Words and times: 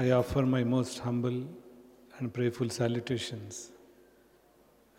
I 0.00 0.12
offer 0.12 0.42
my 0.46 0.62
most 0.62 1.00
humble 1.00 1.42
and 2.18 2.32
prayerful 2.32 2.70
salutations 2.70 3.72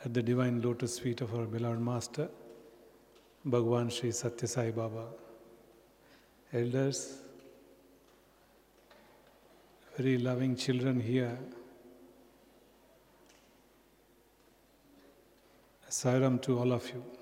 at 0.04 0.14
the 0.14 0.22
divine 0.22 0.62
lotus 0.62 1.00
feet 1.00 1.22
of 1.22 1.34
our 1.34 1.46
beloved 1.46 1.80
Master, 1.80 2.28
Bhagwan 3.46 3.90
Sri 3.90 4.10
Sathya 4.10 4.50
Sai 4.50 4.72
Baba. 4.72 5.06
Elders, 6.52 7.20
very 9.96 10.18
loving 10.18 10.58
children 10.58 11.00
here. 11.00 11.40
Sairam 15.90 16.42
to 16.42 16.60
all 16.60 16.74
of 16.74 16.90
you. 16.90 17.19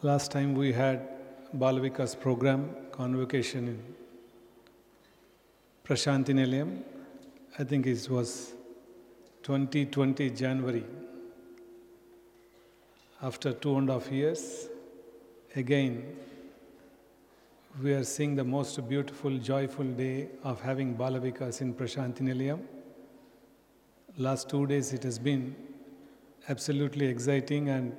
Last 0.00 0.30
time 0.30 0.54
we 0.54 0.72
had 0.72 1.08
Balavika's 1.56 2.14
program, 2.14 2.70
convocation 2.92 3.66
in 3.66 3.82
Prashanti 5.84 6.28
Nilayam. 6.28 6.84
I 7.58 7.64
think 7.64 7.84
it 7.84 8.08
was 8.08 8.52
2020 9.42 10.30
January. 10.30 10.84
After 13.20 13.52
two 13.52 13.76
and 13.76 13.90
a 13.90 13.94
half 13.94 14.12
years, 14.12 14.68
again, 15.56 16.16
we 17.82 17.92
are 17.92 18.04
seeing 18.04 18.36
the 18.36 18.44
most 18.44 18.88
beautiful, 18.88 19.36
joyful 19.38 19.84
day 19.84 20.28
of 20.44 20.60
having 20.60 20.94
Balavikas 20.94 21.60
in 21.60 21.74
Prashanti 21.74 22.20
Nilayam. 22.20 22.60
Last 24.16 24.48
two 24.48 24.64
days 24.64 24.92
it 24.92 25.02
has 25.02 25.18
been 25.18 25.56
absolutely 26.48 27.06
exciting 27.06 27.70
and 27.70 27.96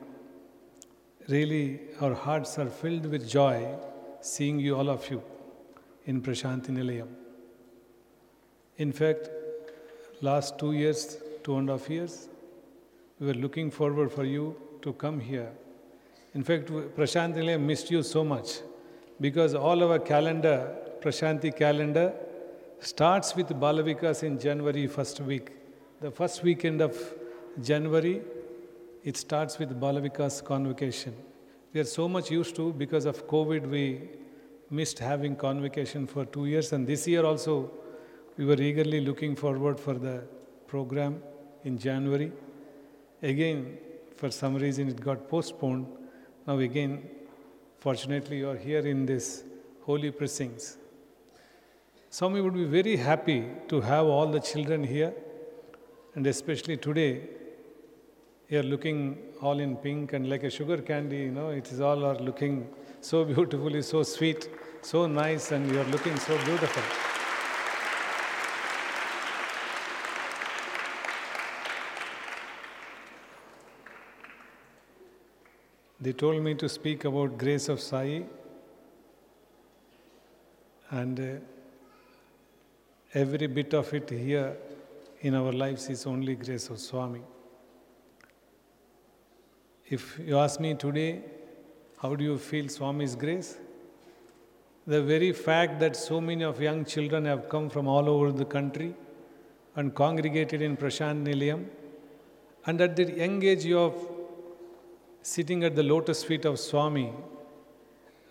really 1.30 1.80
our 2.02 2.14
hearts 2.14 2.58
are 2.58 2.70
filled 2.70 3.06
with 3.06 3.30
joy 3.30 3.68
seeing 4.22 4.60
you, 4.60 4.76
all 4.76 4.90
of 4.90 5.10
you, 5.10 5.22
in 6.06 6.22
Prashanti 6.22 6.70
Nilayam. 6.70 7.08
In 8.78 8.92
fact, 8.92 9.30
last 10.22 10.58
two 10.58 10.74
years, 10.74 11.18
two 11.44 11.58
and 11.58 11.70
a 11.70 11.78
half 11.78 11.90
years, 11.90 12.30
we 13.20 13.28
were 13.28 13.34
looking 13.34 13.70
forward 13.70 14.12
for 14.12 14.26
you 14.26 14.56
to 14.82 14.94
come 14.94 15.20
here. 15.20 15.52
In 16.34 16.44
fact, 16.44 16.68
Prashanti 16.68 17.38
Nilayam 17.38 17.62
missed 17.62 17.92
you 17.92 18.04
so 18.04 18.24
much 18.24 18.60
because 19.22 19.54
all 19.54 19.84
our 19.84 20.00
calendar, 20.00 20.76
Prashanti 21.02 21.56
calendar, 21.56 22.14
starts 22.80 23.36
with 23.36 23.50
Balavikas 23.50 24.24
in 24.24 24.40
January 24.40 24.88
first 24.88 25.20
week. 25.20 25.52
The 26.02 26.12
first 26.12 26.44
weekend 26.44 26.82
of 26.82 26.98
January, 27.62 28.22
it 29.04 29.18
starts 29.18 29.58
with 29.60 29.80
Balavika's 29.80 30.42
convocation. 30.42 31.16
We 31.74 31.80
are 31.82 31.86
so 31.86 32.08
much 32.10 32.32
used 32.32 32.56
to, 32.56 32.74
because 32.74 33.06
of 33.06 33.28
COVID, 33.28 33.70
we 33.70 34.10
missed 34.70 35.00
having 35.00 35.36
convocation 35.36 36.08
for 36.08 36.26
two 36.26 36.46
years, 36.46 36.74
and 36.74 36.86
this 36.86 37.08
year 37.08 37.26
also, 37.26 37.72
we 38.38 38.46
were 38.46 38.60
eagerly 38.62 39.02
looking 39.02 39.36
forward 39.36 39.80
for 39.80 39.94
the 39.94 40.24
program 40.68 41.22
in 41.64 41.78
January. 41.78 42.32
Again, 43.22 43.78
for 44.16 44.32
some 44.32 44.56
reason, 44.56 44.90
it 44.90 45.00
got 45.00 45.28
postponed. 45.28 45.88
Now, 46.48 46.60
again, 46.60 47.10
fortunately, 47.80 48.38
you 48.38 48.50
are 48.50 48.58
here 48.58 48.86
in 48.86 49.06
this 49.06 49.44
holy 49.84 50.12
precincts. 50.12 50.78
Swami 52.10 52.42
would 52.42 52.54
be 52.54 52.66
very 52.66 52.96
happy 52.96 53.46
to 53.68 53.82
have 53.82 54.06
all 54.06 54.28
the 54.28 54.40
children 54.40 54.84
here, 54.84 55.14
and 56.16 56.26
especially 56.28 56.78
today, 56.78 57.22
you 58.50 58.60
are 58.60 58.64
looking 58.64 59.18
all 59.42 59.60
in 59.60 59.76
pink 59.78 60.14
and 60.14 60.28
like 60.28 60.44
a 60.44 60.50
sugar 60.50 60.78
candy, 60.78 61.18
you 61.18 61.32
know, 61.32 61.50
it 61.50 61.72
is 61.72 61.80
all 61.80 62.04
are 62.04 62.18
looking 62.18 62.68
so 63.00 63.24
beautifully, 63.24 63.84
so 63.84 64.02
sweet, 64.02 64.50
so 64.82 65.06
nice, 65.06 65.52
and 65.52 65.72
you 65.72 65.80
are 65.80 65.86
looking 65.86 66.18
so 66.18 66.36
beautiful. 66.46 66.82
They 76.02 76.14
told 76.14 76.42
me 76.42 76.56
to 76.56 76.68
speak 76.68 77.06
about 77.06 77.38
grace 77.38 77.70
of 77.70 77.80
Sai 77.80 78.24
and 80.90 81.20
uh, 81.20 81.24
every 83.14 83.48
bit 83.48 83.74
of 83.74 83.94
it 83.94 84.10
here 84.10 84.58
in 85.22 85.36
our 85.36 85.52
lives 85.52 85.90
is 85.90 86.08
only 86.08 86.36
grace 86.36 86.70
of 86.70 86.80
Swami. 86.80 87.22
If 89.92 90.20
you 90.24 90.38
ask 90.38 90.60
me 90.60 90.76
today, 90.76 91.22
how 92.00 92.14
do 92.16 92.24
you 92.24 92.38
feel 92.38 92.70
Swami's 92.70 93.16
grace? 93.16 93.58
The 94.86 95.02
very 95.02 95.32
fact 95.32 95.80
that 95.80 95.96
so 95.96 96.22
many 96.22 96.44
of 96.44 96.62
young 96.62 96.86
children 96.86 97.26
have 97.26 97.50
come 97.50 97.72
from 97.72 97.88
all 97.88 98.08
over 98.08 98.32
the 98.32 98.46
country 98.46 98.94
and 99.76 99.96
congregated 99.96 100.62
in 100.62 100.78
Prashant 100.78 101.24
Nilayam, 101.24 101.66
and 102.68 102.80
at 102.82 102.96
the 102.96 103.06
young 103.06 103.42
age 103.44 103.66
you 103.66 103.80
are 103.80 103.94
sitting 105.24 105.64
at 105.64 105.76
the 105.76 105.82
lotus 105.82 106.24
feet 106.24 106.46
of 106.46 106.60
Swami, 106.60 107.12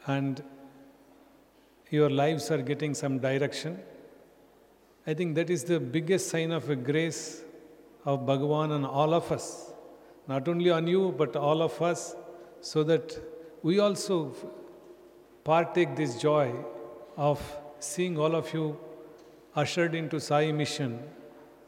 and 0.06 0.44
your 1.90 2.08
lives 2.08 2.52
are 2.52 2.62
getting 2.62 2.94
some 2.94 3.18
direction. 3.18 3.80
I 5.08 5.14
think 5.14 5.34
that 5.34 5.50
is 5.50 5.64
the 5.64 5.80
biggest 5.80 6.28
sign 6.28 6.52
of 6.52 6.70
a 6.70 6.76
grace 6.76 7.42
of 8.04 8.20
Bhagavan 8.20 8.70
on 8.70 8.84
all 8.84 9.12
of 9.12 9.32
us 9.32 9.72
not 10.28 10.46
only 10.46 10.70
on 10.70 10.86
you, 10.86 11.14
but 11.16 11.34
all 11.36 11.62
of 11.62 11.80
us, 11.80 12.14
so 12.60 12.82
that 12.84 13.18
we 13.62 13.78
also 13.78 14.34
partake 15.42 15.96
this 15.96 16.20
joy 16.20 16.52
of 17.16 17.40
seeing 17.80 18.18
all 18.18 18.34
of 18.34 18.52
you 18.52 18.78
ushered 19.56 19.94
into 19.94 20.20
Sai 20.20 20.52
mission. 20.52 21.02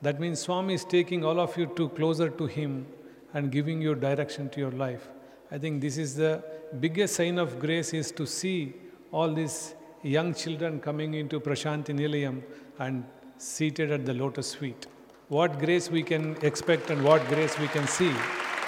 That 0.02 0.20
means 0.20 0.40
Swami 0.40 0.74
is 0.74 0.84
taking 0.84 1.24
all 1.24 1.40
of 1.40 1.56
you 1.56 1.66
to 1.76 1.88
closer 1.90 2.28
to 2.28 2.46
Him 2.46 2.86
and 3.32 3.50
giving 3.50 3.80
you 3.80 3.94
direction 3.94 4.50
to 4.50 4.60
your 4.60 4.72
life. 4.72 5.08
I 5.50 5.58
think 5.58 5.80
this 5.80 5.96
is 5.96 6.14
the 6.14 6.42
biggest 6.78 7.14
sign 7.16 7.38
of 7.38 7.58
grace 7.58 7.94
is 7.94 8.12
to 8.12 8.26
see 8.26 8.74
all 9.10 9.32
these 9.32 9.74
young 10.02 10.34
children 10.34 10.80
coming 10.80 11.14
into 11.14 11.40
Prashanti 11.40 11.94
Nilayam 11.94 12.42
and 12.78 13.04
seated 13.38 13.90
at 13.90 14.06
the 14.06 14.14
lotus 14.14 14.54
feet. 14.54 14.86
What 15.28 15.58
grace 15.58 15.90
we 15.90 16.02
can 16.02 16.36
expect 16.42 16.90
and 16.90 17.02
what 17.02 17.26
grace 17.28 17.58
we 17.58 17.68
can 17.68 17.86
see 17.86 18.12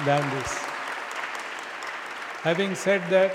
than 0.05 0.29
this. 0.35 0.57
Having 2.41 2.75
said 2.75 3.01
that, 3.09 3.33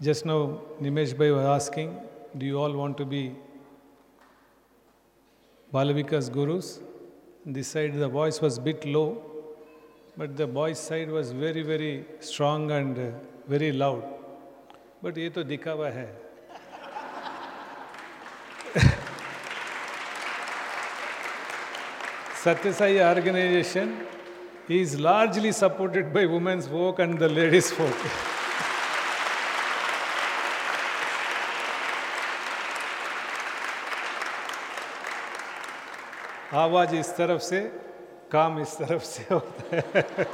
just 0.00 0.24
now 0.24 0.60
Nimesh 0.80 1.16
Bhai 1.16 1.30
was 1.30 1.44
asking, 1.44 1.98
do 2.36 2.46
you 2.46 2.58
all 2.58 2.72
want 2.72 2.96
to 2.98 3.04
be 3.04 3.34
Balavika's 5.72 6.28
gurus? 6.28 6.80
This 7.44 7.68
side 7.68 7.94
the 7.94 8.08
voice 8.08 8.40
was 8.40 8.58
bit 8.58 8.84
low, 8.84 9.22
but 10.16 10.36
the 10.36 10.46
boys' 10.46 10.78
side 10.78 11.10
was 11.10 11.32
very, 11.32 11.62
very 11.62 12.04
strong 12.20 12.70
and 12.70 12.98
uh, 12.98 13.10
very 13.46 13.72
loud. 13.72 14.02
But 15.02 15.14
ये 15.16 15.30
तो 15.30 15.44
दिखावा 15.44 15.88
है 15.94 16.21
Satyasai 22.42 23.16
organization 23.16 24.06
is 24.68 24.98
largely 24.98 25.52
supported 25.52 26.12
by 26.12 26.26
women's 26.26 26.66
folk 26.66 26.98
and 26.98 27.18
the 27.18 27.28
ladies' 27.28 27.70
folk. 27.70 27.96
आवाज 36.58 36.94
इस 36.94 37.08
तरफ 37.16 37.40
से 37.42 37.60
काम 38.32 38.58
इस 38.60 38.76
तरफ 38.78 39.02
से 39.04 39.24
होता 39.30 39.76
है 39.76 40.26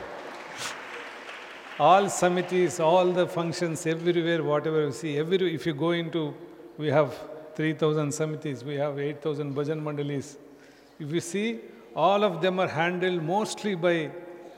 all 1.79 2.07
samitis 2.07 2.79
all 2.79 3.13
the 3.13 3.27
functions 3.27 3.85
everywhere 3.85 4.43
whatever 4.45 4.83
you 4.83 4.93
see 4.93 5.19
every 5.19 5.55
if 5.55 5.67
you 5.67 5.75
go 5.75 5.91
into 5.91 6.33
we 6.79 6.89
have 6.89 7.17
3000 7.57 8.13
samitis 8.13 8.63
we 8.63 8.77
have 8.77 8.99
8000 8.99 9.53
bhajan 9.57 9.83
mandalis 9.83 10.37
if 11.01 11.13
you 11.13 11.21
see 11.21 11.61
all 12.08 12.24
of 12.30 12.42
them 12.44 12.60
are 12.64 12.72
handled 12.82 13.22
mostly 13.36 13.74
by 13.86 13.96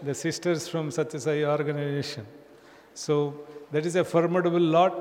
the 0.07 0.13
sisters 0.13 0.67
from 0.71 0.89
Satyasai 0.97 1.37
organization. 1.55 2.25
So 2.93 3.15
that 3.71 3.85
is 3.89 3.95
a 3.95 4.03
formidable 4.03 4.67
lot, 4.77 4.95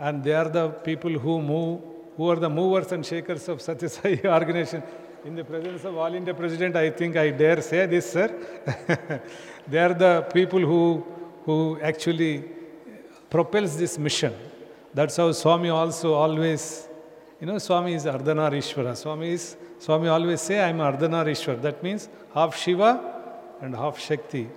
and 0.00 0.24
they 0.24 0.34
are 0.40 0.48
the 0.48 0.68
people 0.88 1.14
who 1.24 1.34
move, 1.42 1.80
who 2.16 2.30
are 2.30 2.40
the 2.46 2.50
movers 2.60 2.90
and 2.92 3.04
shakers 3.04 3.48
of 3.48 3.58
Satyasai 3.58 4.24
organization. 4.38 4.82
In 5.24 5.34
the 5.34 5.44
presence 5.44 5.84
of 5.84 5.96
All 5.96 6.12
India 6.14 6.34
President, 6.34 6.76
I 6.76 6.90
think 6.90 7.16
I 7.16 7.30
dare 7.30 7.60
say 7.60 7.86
this, 7.86 8.12
sir. 8.12 8.28
they 9.68 9.78
are 9.78 9.94
the 9.94 10.14
people 10.32 10.60
who, 10.60 11.04
who 11.44 11.78
actually 11.82 12.44
propels 13.28 13.76
this 13.76 13.98
mission. 13.98 14.34
That's 14.94 15.16
how 15.16 15.30
Swami 15.32 15.70
also 15.70 16.14
always, 16.14 16.88
you 17.40 17.46
know, 17.46 17.58
Swami 17.58 17.94
is 17.94 18.04
Ardhanarishwara. 18.04 18.96
Swami 18.96 19.30
is 19.32 19.56
Swami 19.78 20.08
always 20.08 20.40
say, 20.40 20.60
I 20.60 20.68
am 20.68 20.78
Ardhanarishwar. 20.78 21.60
That 21.62 21.82
means 21.82 22.08
half 22.34 22.56
Shiva 22.56 23.00
and 23.60 23.74
half 23.74 23.98
Shakti. 23.98 24.48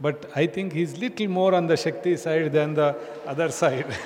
But 0.00 0.30
I 0.34 0.46
think 0.46 0.72
he's 0.72 0.98
little 0.98 1.28
more 1.28 1.54
on 1.54 1.66
the 1.66 1.76
Shakti 1.76 2.16
side 2.16 2.52
than 2.52 2.74
the 2.74 2.96
other 3.26 3.50
side. 3.50 3.86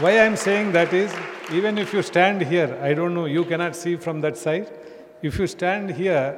why 0.00 0.10
I 0.10 0.24
am 0.24 0.36
saying 0.36 0.72
that 0.72 0.92
is, 0.92 1.14
even 1.52 1.78
if 1.78 1.92
you 1.92 2.02
stand 2.02 2.42
here, 2.42 2.78
I 2.82 2.94
don't 2.94 3.14
know, 3.14 3.26
you 3.26 3.44
cannot 3.44 3.76
see 3.76 3.96
from 3.96 4.20
that 4.22 4.36
side. 4.36 4.70
If 5.22 5.38
you 5.38 5.46
stand 5.46 5.92
here, 5.92 6.36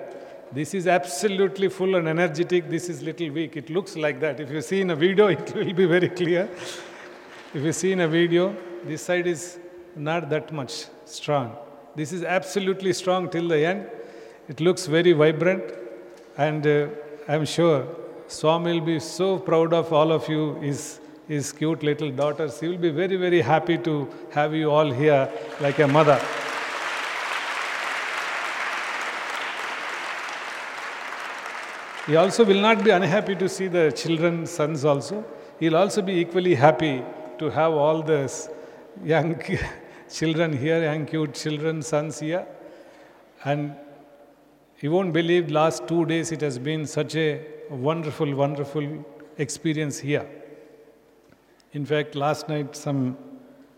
this 0.52 0.74
is 0.74 0.86
absolutely 0.86 1.68
full 1.68 1.96
and 1.96 2.06
energetic, 2.06 2.68
this 2.68 2.88
is 2.88 3.02
little 3.02 3.30
weak. 3.30 3.56
It 3.56 3.70
looks 3.70 3.96
like 3.96 4.20
that. 4.20 4.40
If 4.40 4.50
you 4.50 4.60
see 4.60 4.82
in 4.82 4.90
a 4.90 4.96
video, 4.96 5.26
it 5.38 5.54
will 5.54 5.72
be 5.72 5.86
very 5.86 6.10
clear. 6.10 6.48
If 7.54 7.62
you 7.62 7.72
see 7.72 7.92
in 7.92 8.00
a 8.00 8.08
video, 8.08 8.54
this 8.86 9.02
side 9.02 9.26
is 9.26 9.58
not 9.94 10.30
that 10.30 10.52
much 10.52 10.86
strong. 11.04 11.56
This 11.94 12.12
is 12.12 12.22
absolutely 12.22 12.92
strong 12.92 13.28
till 13.30 13.48
the 13.48 13.64
end. 13.64 13.86
It 14.48 14.60
looks 14.60 14.86
very 14.86 15.12
vibrant, 15.12 15.64
and 16.36 16.66
uh, 16.66 16.88
I'm 17.26 17.44
sure 17.44 17.86
Swami 18.28 18.72
will 18.74 18.86
be 18.86 19.00
so 19.00 19.38
proud 19.38 19.72
of 19.72 19.92
all 19.92 20.12
of 20.12 20.28
you. 20.28 20.54
His, 20.56 21.00
his 21.26 21.52
cute 21.52 21.82
little 21.82 22.10
daughters. 22.10 22.60
He 22.60 22.68
will 22.68 22.78
be 22.78 22.90
very, 22.90 23.16
very 23.16 23.40
happy 23.40 23.78
to 23.78 24.08
have 24.30 24.54
you 24.54 24.70
all 24.70 24.90
here 24.90 25.28
like 25.60 25.78
a 25.78 25.88
mother. 25.88 26.20
He 32.06 32.14
also 32.14 32.44
will 32.44 32.60
not 32.60 32.84
be 32.84 32.90
unhappy 32.90 33.34
to 33.34 33.48
see 33.48 33.66
the 33.66 33.90
children, 33.90 34.46
sons 34.46 34.84
also. 34.84 35.24
He'll 35.58 35.76
also 35.76 36.02
be 36.02 36.12
equally 36.12 36.54
happy 36.54 37.02
to 37.38 37.50
have 37.50 37.72
all 37.72 38.02
the 38.02 38.28
young 39.04 39.40
children 40.10 40.56
here, 40.56 40.82
young 40.82 41.06
cute 41.06 41.34
children, 41.34 41.82
sons 41.82 42.20
here. 42.20 42.46
And 43.44 43.75
you 44.81 44.90
won't 44.90 45.12
believe 45.12 45.50
last 45.50 45.88
two 45.88 46.04
days 46.06 46.32
it 46.32 46.40
has 46.40 46.58
been 46.58 46.87
such 46.87 47.16
a 47.16 47.40
wonderful, 47.70 48.34
wonderful 48.34 49.04
experience 49.38 49.98
here. 49.98 50.28
In 51.72 51.84
fact, 51.84 52.14
last 52.14 52.48
night 52.48 52.76
some 52.76 53.16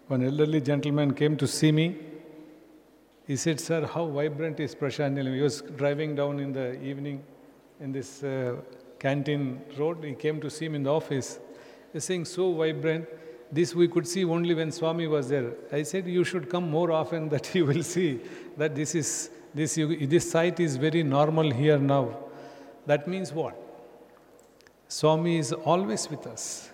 one 0.09 0.25
elderly 0.25 0.61
gentleman 0.61 1.15
came 1.15 1.37
to 1.37 1.47
see 1.47 1.73
me. 1.73 1.97
He 3.27 3.37
said, 3.37 3.61
Sir, 3.61 3.87
how 3.87 4.07
vibrant 4.07 4.59
is 4.59 4.75
Prashant 4.75 5.35
He 5.35 5.43
was 5.43 5.63
driving 5.77 6.15
down 6.15 6.41
in 6.41 6.53
the 6.53 6.81
evening 6.83 7.23
in 7.81 7.93
this 7.93 8.25
uh, 8.25 8.57
canteen 8.99 9.61
road. 9.77 10.03
He 10.03 10.15
came 10.15 10.41
to 10.41 10.49
see 10.49 10.69
me 10.69 10.77
in 10.77 10.83
the 10.85 10.93
office. 10.93 11.39
He's 11.93 12.05
saying, 12.05 12.25
so 12.25 12.55
vibrant. 12.55 13.07
This 13.51 13.75
we 13.75 13.89
could 13.89 14.07
see 14.07 14.25
only 14.25 14.55
when 14.55 14.71
Swami 14.71 15.07
was 15.07 15.29
there. 15.29 15.53
I 15.73 15.83
said, 15.83 16.07
you 16.07 16.25
should 16.25 16.51
come 16.51 16.71
more 16.71 16.93
often 16.93 17.29
that 17.35 17.55
you 17.55 17.67
will 17.67 17.83
see 17.83 18.21
that 18.57 18.75
this 18.75 18.95
is 18.95 19.31
this, 19.55 19.75
this 19.75 20.31
site 20.31 20.61
is 20.61 20.77
very 20.77 21.03
normal 21.03 21.51
here 21.51 21.79
now. 21.79 22.17
That 22.87 23.09
means 23.09 23.33
what? 23.33 23.57
Swami 24.89 25.39
is 25.39 25.53
always 25.53 26.09
with 26.09 26.27
us. 26.27 26.71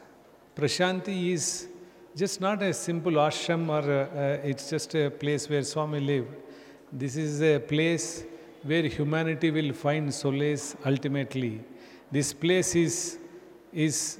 Prashanti 0.56 1.32
is 1.32 1.66
just 2.14 2.40
not 2.40 2.62
a 2.62 2.72
simple 2.72 3.12
ashram 3.12 3.68
or 3.68 3.90
a, 3.90 4.02
uh, 4.02 4.48
it's 4.48 4.70
just 4.70 4.94
a 4.94 5.10
place 5.10 5.48
where 5.48 5.62
Swami 5.62 6.00
lived. 6.00 6.34
This 6.92 7.16
is 7.16 7.42
a 7.42 7.58
place 7.58 8.24
where 8.62 8.84
humanity 8.84 9.50
will 9.50 9.72
find 9.72 10.12
solace 10.14 10.76
ultimately. 10.86 11.60
This 12.12 12.32
place 12.32 12.76
is, 12.76 13.18
is 13.72 14.18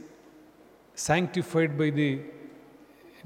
sanctified 0.95 1.79
by 1.79 1.91
the 1.91 2.21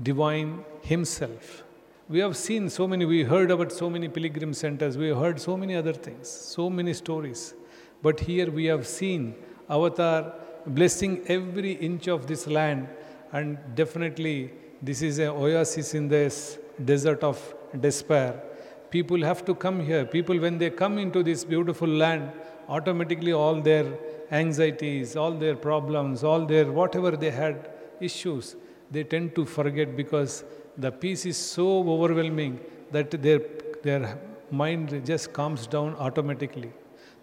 divine 0.03 0.65
himself. 0.83 1.65
We 2.09 2.21
have 2.21 2.37
seen 2.37 2.71
so 2.71 2.87
many, 2.89 3.05
we 3.05 3.23
heard 3.23 3.51
about 3.51 3.71
so 3.71 3.91
many 3.91 4.09
pilgrim 4.09 4.55
centers, 4.55 4.97
we 4.97 5.09
heard 5.09 5.39
so 5.41 5.57
many 5.57 5.75
other 5.77 5.93
things, 5.93 6.29
so 6.29 6.71
many 6.71 6.95
stories. 6.95 7.55
But 8.03 8.21
here 8.21 8.51
we 8.51 8.65
have 8.67 8.87
seen 8.87 9.35
Avatar 9.69 10.33
blessing 10.67 11.23
every 11.27 11.73
inch 11.73 12.09
of 12.09 12.27
this 12.27 12.47
land, 12.47 12.89
and 13.33 13.59
definitely 13.75 14.53
this 14.81 15.03
is 15.03 15.19
an 15.19 15.29
oasis 15.29 15.95
in 15.95 16.09
this 16.09 16.59
desert 16.85 17.23
of 17.23 17.55
despair. 17.81 18.43
People 18.91 19.23
have 19.23 19.45
to 19.45 19.55
come 19.55 19.81
here. 19.81 20.07
People, 20.07 20.39
when 20.39 20.57
they 20.57 20.71
come 20.71 20.97
into 20.97 21.23
this 21.23 21.45
beautiful 21.45 21.89
land, 21.89 22.33
automatically 22.69 23.33
all 23.33 23.61
their 23.61 23.87
anxieties, 24.31 25.17
all 25.17 25.33
their 25.33 25.57
problems, 25.57 26.25
all 26.25 26.47
their 26.47 26.71
whatever 26.71 27.11
they 27.11 27.31
had 27.31 27.71
issues, 28.01 28.57
they 28.91 29.05
tend 29.05 29.35
to 29.35 29.45
forget 29.45 29.97
because 29.97 30.45
the 30.77 30.91
peace 30.91 31.27
is 31.27 31.37
so 31.37 31.81
overwhelming 31.81 32.61
that 32.93 33.11
their, 33.11 33.41
their 33.83 34.19
mind 34.51 35.03
just 35.05 35.33
calms 35.33 35.67
down 35.67 35.95
automatically. 35.97 36.73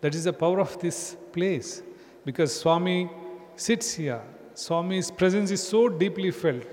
That 0.01 0.13
is 0.13 0.25
the 0.25 0.33
power 0.33 0.59
of 0.59 0.79
this 0.79 1.17
place 1.31 1.81
because 2.25 2.53
Swami 2.59 3.09
sits 3.55 3.93
here. 3.93 4.21
Swami's 4.53 5.09
presence 5.09 5.51
is 5.51 5.65
so 5.65 5.89
deeply 5.89 6.31
felt. 6.31 6.63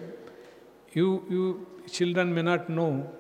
You, 0.93 1.25
you 1.31 1.67
children 1.91 2.35
may 2.35 2.43
not 2.43 2.69
know 2.69 3.11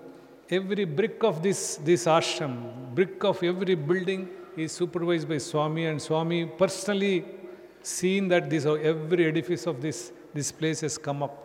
Every 0.52 0.84
brick 0.84 1.24
of 1.24 1.42
this, 1.42 1.76
this 1.76 2.04
ashram, 2.04 2.94
brick 2.94 3.24
of 3.24 3.42
every 3.42 3.74
building 3.74 4.28
is 4.54 4.72
supervised 4.72 5.26
by 5.26 5.38
Swami, 5.38 5.86
and 5.86 6.00
Swami 6.00 6.44
personally 6.44 7.24
seen 7.82 8.28
that 8.28 8.50
this 8.50 8.66
every 8.66 9.24
edifice 9.26 9.66
of 9.66 9.80
this, 9.80 10.12
this 10.34 10.52
place 10.52 10.82
has 10.82 10.98
come 10.98 11.22
up 11.22 11.41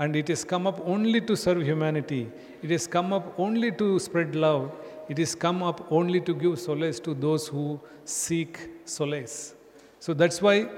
and 0.00 0.16
it 0.16 0.28
has 0.28 0.44
come 0.44 0.66
up 0.66 0.80
only 0.84 1.20
to 1.20 1.36
serve 1.36 1.62
humanity. 1.62 2.28
It 2.62 2.70
has 2.70 2.86
come 2.86 3.12
up 3.12 3.38
only 3.38 3.70
to 3.72 3.98
spread 3.98 4.34
love. 4.34 4.72
It 5.10 5.18
has 5.18 5.34
come 5.34 5.62
up 5.62 5.86
only 5.90 6.20
to 6.22 6.34
give 6.34 6.58
solace 6.58 6.98
to 7.00 7.14
those 7.14 7.46
who 7.46 7.78
seek 8.04 8.58
solace. 8.86 9.54
So 9.98 10.14
that's 10.14 10.40
why 10.40 10.68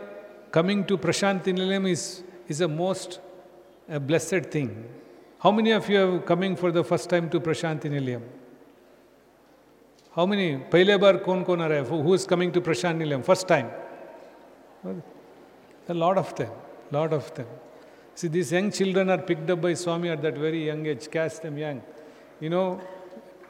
coming 0.51 0.85
to 0.87 0.99
Prasanthi 0.99 1.55
Nilayam 1.57 1.89
is, 1.89 2.25
is 2.49 2.61
a 2.61 2.69
most 2.69 3.21
a 3.89 4.01
blessed 4.01 4.51
thing. 4.51 4.89
How 5.39 5.53
many 5.53 5.71
of 5.73 5.89
you 5.89 6.03
are 6.03 6.19
coming 6.21 6.57
for 6.57 6.73
the 6.73 6.83
first 6.83 7.09
time 7.09 7.31
to 7.31 7.41
Prasanthi 7.41 7.91
Nilayam? 7.91 8.23
How 10.17 10.27
many? 10.27 10.57
पहले 10.73 10.99
bar, 11.01 11.19
कौन 11.25 11.43
कौन 11.45 11.63
आ 11.63 11.67
रहा 11.67 11.79
है 11.79 12.03
who 12.03 12.15
is 12.15 12.27
coming 12.31 12.53
to 12.53 12.61
Prashant 12.61 13.01
Lot 15.89 16.19
of 16.19 16.35
them. 16.35 16.51
Lot 16.93 17.13
of 17.13 17.33
See, 18.15 18.29
these 18.29 18.53
young 18.53 18.71
children 18.71 19.11
are 19.11 19.19
picked 19.19 19.49
up 19.51 19.61
by 19.61 19.75
Swami 19.75 20.11
at 20.11 20.23
that 20.23 20.37
very 20.37 20.67
young 20.67 20.87
age, 20.87 21.11
cast 21.11 21.43
them 21.43 21.57
young. 21.57 21.83
You 22.41 22.51
know, 22.51 22.81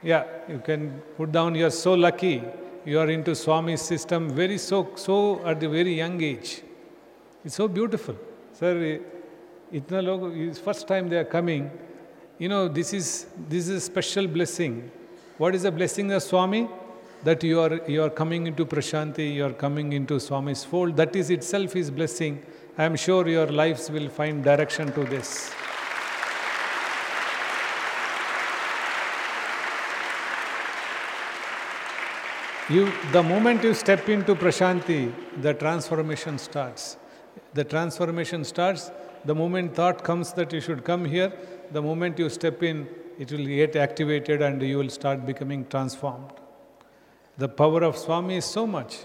yeah, 0.02 0.24
you 0.48 0.58
can 0.58 1.02
put 1.16 1.32
down, 1.32 1.54
you 1.54 1.66
are 1.66 1.70
so 1.70 1.94
lucky, 1.94 2.42
you 2.84 2.98
are 2.98 3.10
into 3.10 3.34
Swami's 3.34 3.82
system 3.82 4.30
very 4.30 4.58
so, 4.58 4.90
so 4.94 5.44
at 5.46 5.60
the 5.60 5.68
very 5.68 5.94
young 5.94 6.22
age. 6.22 6.62
It's 7.44 7.56
so 7.56 7.68
beautiful. 7.68 8.16
Sir, 8.52 9.00
itna 9.72 10.48
it's 10.48 10.58
first 10.58 10.86
time 10.86 11.08
they 11.08 11.16
are 11.16 11.24
coming, 11.24 11.70
you 12.38 12.48
know, 12.48 12.68
this 12.68 12.92
is, 12.92 13.26
this 13.48 13.68
is 13.68 13.76
a 13.76 13.80
special 13.80 14.26
blessing. 14.26 14.90
What 15.38 15.54
is 15.54 15.62
the 15.62 15.72
blessing 15.72 16.12
of 16.12 16.22
Swami? 16.22 16.68
That 17.24 17.42
you 17.42 17.60
are 17.60 17.80
you 17.86 18.02
are 18.02 18.10
coming 18.10 18.46
into 18.46 18.64
prashanti 18.66 19.26
you 19.34 19.44
are 19.44 19.56
coming 19.64 19.92
into 19.92 20.18
swami's 20.18 20.64
fold 20.64 20.96
that 20.96 21.14
is 21.14 21.30
itself 21.30 21.72
his 21.72 21.90
blessing. 21.90 22.42
I 22.78 22.84
am 22.84 22.96
sure 22.96 23.28
your 23.28 23.46
lives 23.46 23.90
will 23.90 24.08
find 24.08 24.42
direction 24.42 24.92
to 24.92 25.04
this. 25.04 25.52
You 32.68 32.90
the 33.12 33.22
moment 33.22 33.62
you 33.62 33.74
step 33.74 34.08
into 34.08 34.34
prashanti 34.34 35.12
the 35.42 35.54
transformation 35.54 36.38
starts. 36.38 36.96
The 37.54 37.64
transformation 37.64 38.44
starts 38.44 38.90
the 39.24 39.34
moment 39.34 39.74
thought 39.76 40.02
comes 40.02 40.32
that 40.32 40.52
you 40.52 40.60
should 40.60 40.82
come 40.84 41.04
here, 41.04 41.32
the 41.70 41.80
moment 41.80 42.18
you 42.18 42.28
step 42.28 42.62
in, 42.62 42.88
it 43.18 43.30
will 43.30 43.44
get 43.44 43.76
activated 43.76 44.42
and 44.42 44.60
you 44.60 44.78
will 44.78 44.88
start 44.88 45.24
becoming 45.24 45.64
transformed. 45.66 46.41
The 47.42 47.48
power 47.48 47.82
of 47.82 47.96
Swami 47.98 48.36
is 48.36 48.44
so 48.44 48.68
much. 48.68 48.98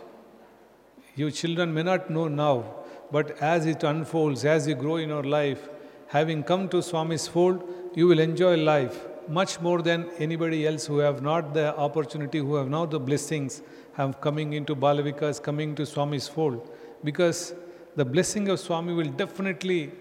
You 1.15 1.31
children 1.31 1.73
may 1.73 1.81
not 1.81 2.11
know 2.11 2.27
now, 2.27 2.65
but 3.11 3.31
as 3.41 3.65
it 3.65 3.83
unfolds, 3.83 4.45
as 4.45 4.67
you 4.67 4.75
grow 4.75 4.97
in 4.97 5.09
your 5.09 5.23
life, 5.23 5.69
having 6.05 6.43
come 6.43 6.69
to 6.69 6.83
Swami's 6.83 7.27
fold, 7.27 7.63
you 7.95 8.05
will 8.05 8.19
enjoy 8.19 8.55
life 8.57 8.99
much 9.27 9.59
more 9.59 9.81
than 9.81 10.05
anybody 10.19 10.67
else 10.67 10.85
who 10.85 10.99
have 10.99 11.23
not 11.23 11.55
the 11.55 11.75
opportunity, 11.77 12.37
who 12.37 12.53
have 12.53 12.69
not 12.69 12.91
the 12.91 12.99
blessings, 12.99 13.63
have 13.93 14.21
coming 14.21 14.53
into 14.53 14.75
Balavikas, 14.75 15.41
coming 15.41 15.73
to 15.73 15.83
Swami's 15.83 16.27
fold. 16.27 16.69
Because 17.03 17.55
the 17.95 18.05
blessing 18.05 18.49
of 18.49 18.59
Swami 18.59 18.93
will 18.93 19.09
definitely 19.23 19.91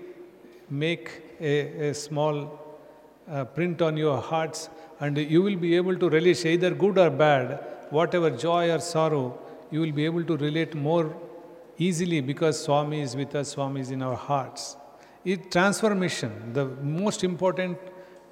make 0.69 1.23
a, 1.41 1.89
a 1.89 1.95
small 1.95 2.37
uh, 3.31 3.47
print 3.47 3.81
on 3.81 3.97
your 3.97 4.21
hearts 4.21 4.69
and 5.01 5.17
you 5.17 5.41
will 5.41 5.57
be 5.57 5.75
able 5.75 5.97
to 5.97 6.11
relish 6.11 6.45
either 6.45 6.75
good 6.75 6.99
or 6.99 7.09
bad, 7.09 7.76
whatever 7.91 8.31
joy 8.31 8.71
or 8.71 8.81
sorrow, 8.81 9.39
you 9.71 9.81
will 9.81 9.93
be 9.93 10.05
able 10.05 10.25
to 10.25 10.37
relate 10.37 10.75
more 10.75 11.15
easily 11.79 12.21
because 12.21 12.63
Swami 12.63 13.01
is 13.01 13.17
with 13.17 13.35
us, 13.35 13.51
Swami 13.51 13.81
is 13.81 13.91
in 13.91 14.03
our 14.03 14.15
hearts. 14.15 14.77
It 15.25 15.51
transformation, 15.51 16.53
the 16.53 16.67
most 16.67 17.25
important 17.25 17.79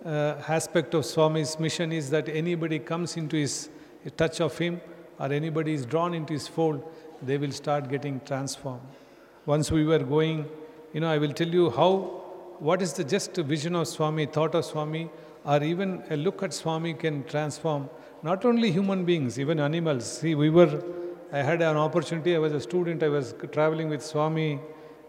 uh, 0.05 0.35
aspect 0.49 0.95
of 0.95 1.05
Swami's 1.05 1.59
mission 1.59 1.93
is 1.93 2.11
that 2.11 2.29
anybody 2.29 2.79
comes 2.79 3.17
into 3.17 3.37
his 3.37 3.69
touch 4.17 4.41
of 4.41 4.57
him 4.59 4.81
or 5.19 5.33
anybody 5.33 5.75
is 5.75 5.87
drawn 5.87 6.15
into 6.15 6.33
his 6.33 6.47
fold, 6.47 6.83
they 7.23 7.39
will 7.39 7.53
start 7.53 7.89
getting 7.89 8.21
transformed. 8.21 8.83
Once 9.47 9.71
we 9.71 9.85
were 9.85 9.99
going, 9.99 10.47
you 10.93 11.01
know, 11.01 11.11
I 11.11 11.19
will 11.19 11.33
tell 11.33 11.49
you 11.49 11.71
how, 11.71 12.23
what 12.59 12.83
is 12.83 12.93
the 12.93 13.05
just 13.05 13.37
vision 13.37 13.75
of 13.75 13.89
Swami, 13.89 14.27
thought 14.27 14.55
of 14.55 14.65
Swami, 14.65 15.11
or 15.45 15.63
even 15.63 16.03
a 16.11 16.17
look 16.17 16.43
at 16.43 16.55
Swami 16.55 16.95
can 16.95 17.25
transform 17.25 17.89
not 18.25 18.47
only 18.47 18.71
human 18.73 19.05
beings, 19.05 19.39
even 19.39 19.61
animals. 19.61 20.05
See, 20.21 20.35
we 20.35 20.49
were, 20.49 20.83
I 21.31 21.43
had 21.43 21.61
an 21.61 21.77
opportunity, 21.77 22.35
I 22.35 22.39
was 22.39 22.55
a 22.55 22.61
student, 22.61 23.03
I 23.03 23.11
was 23.11 23.35
traveling 23.53 23.91
with 23.91 24.03
Swami 24.03 24.59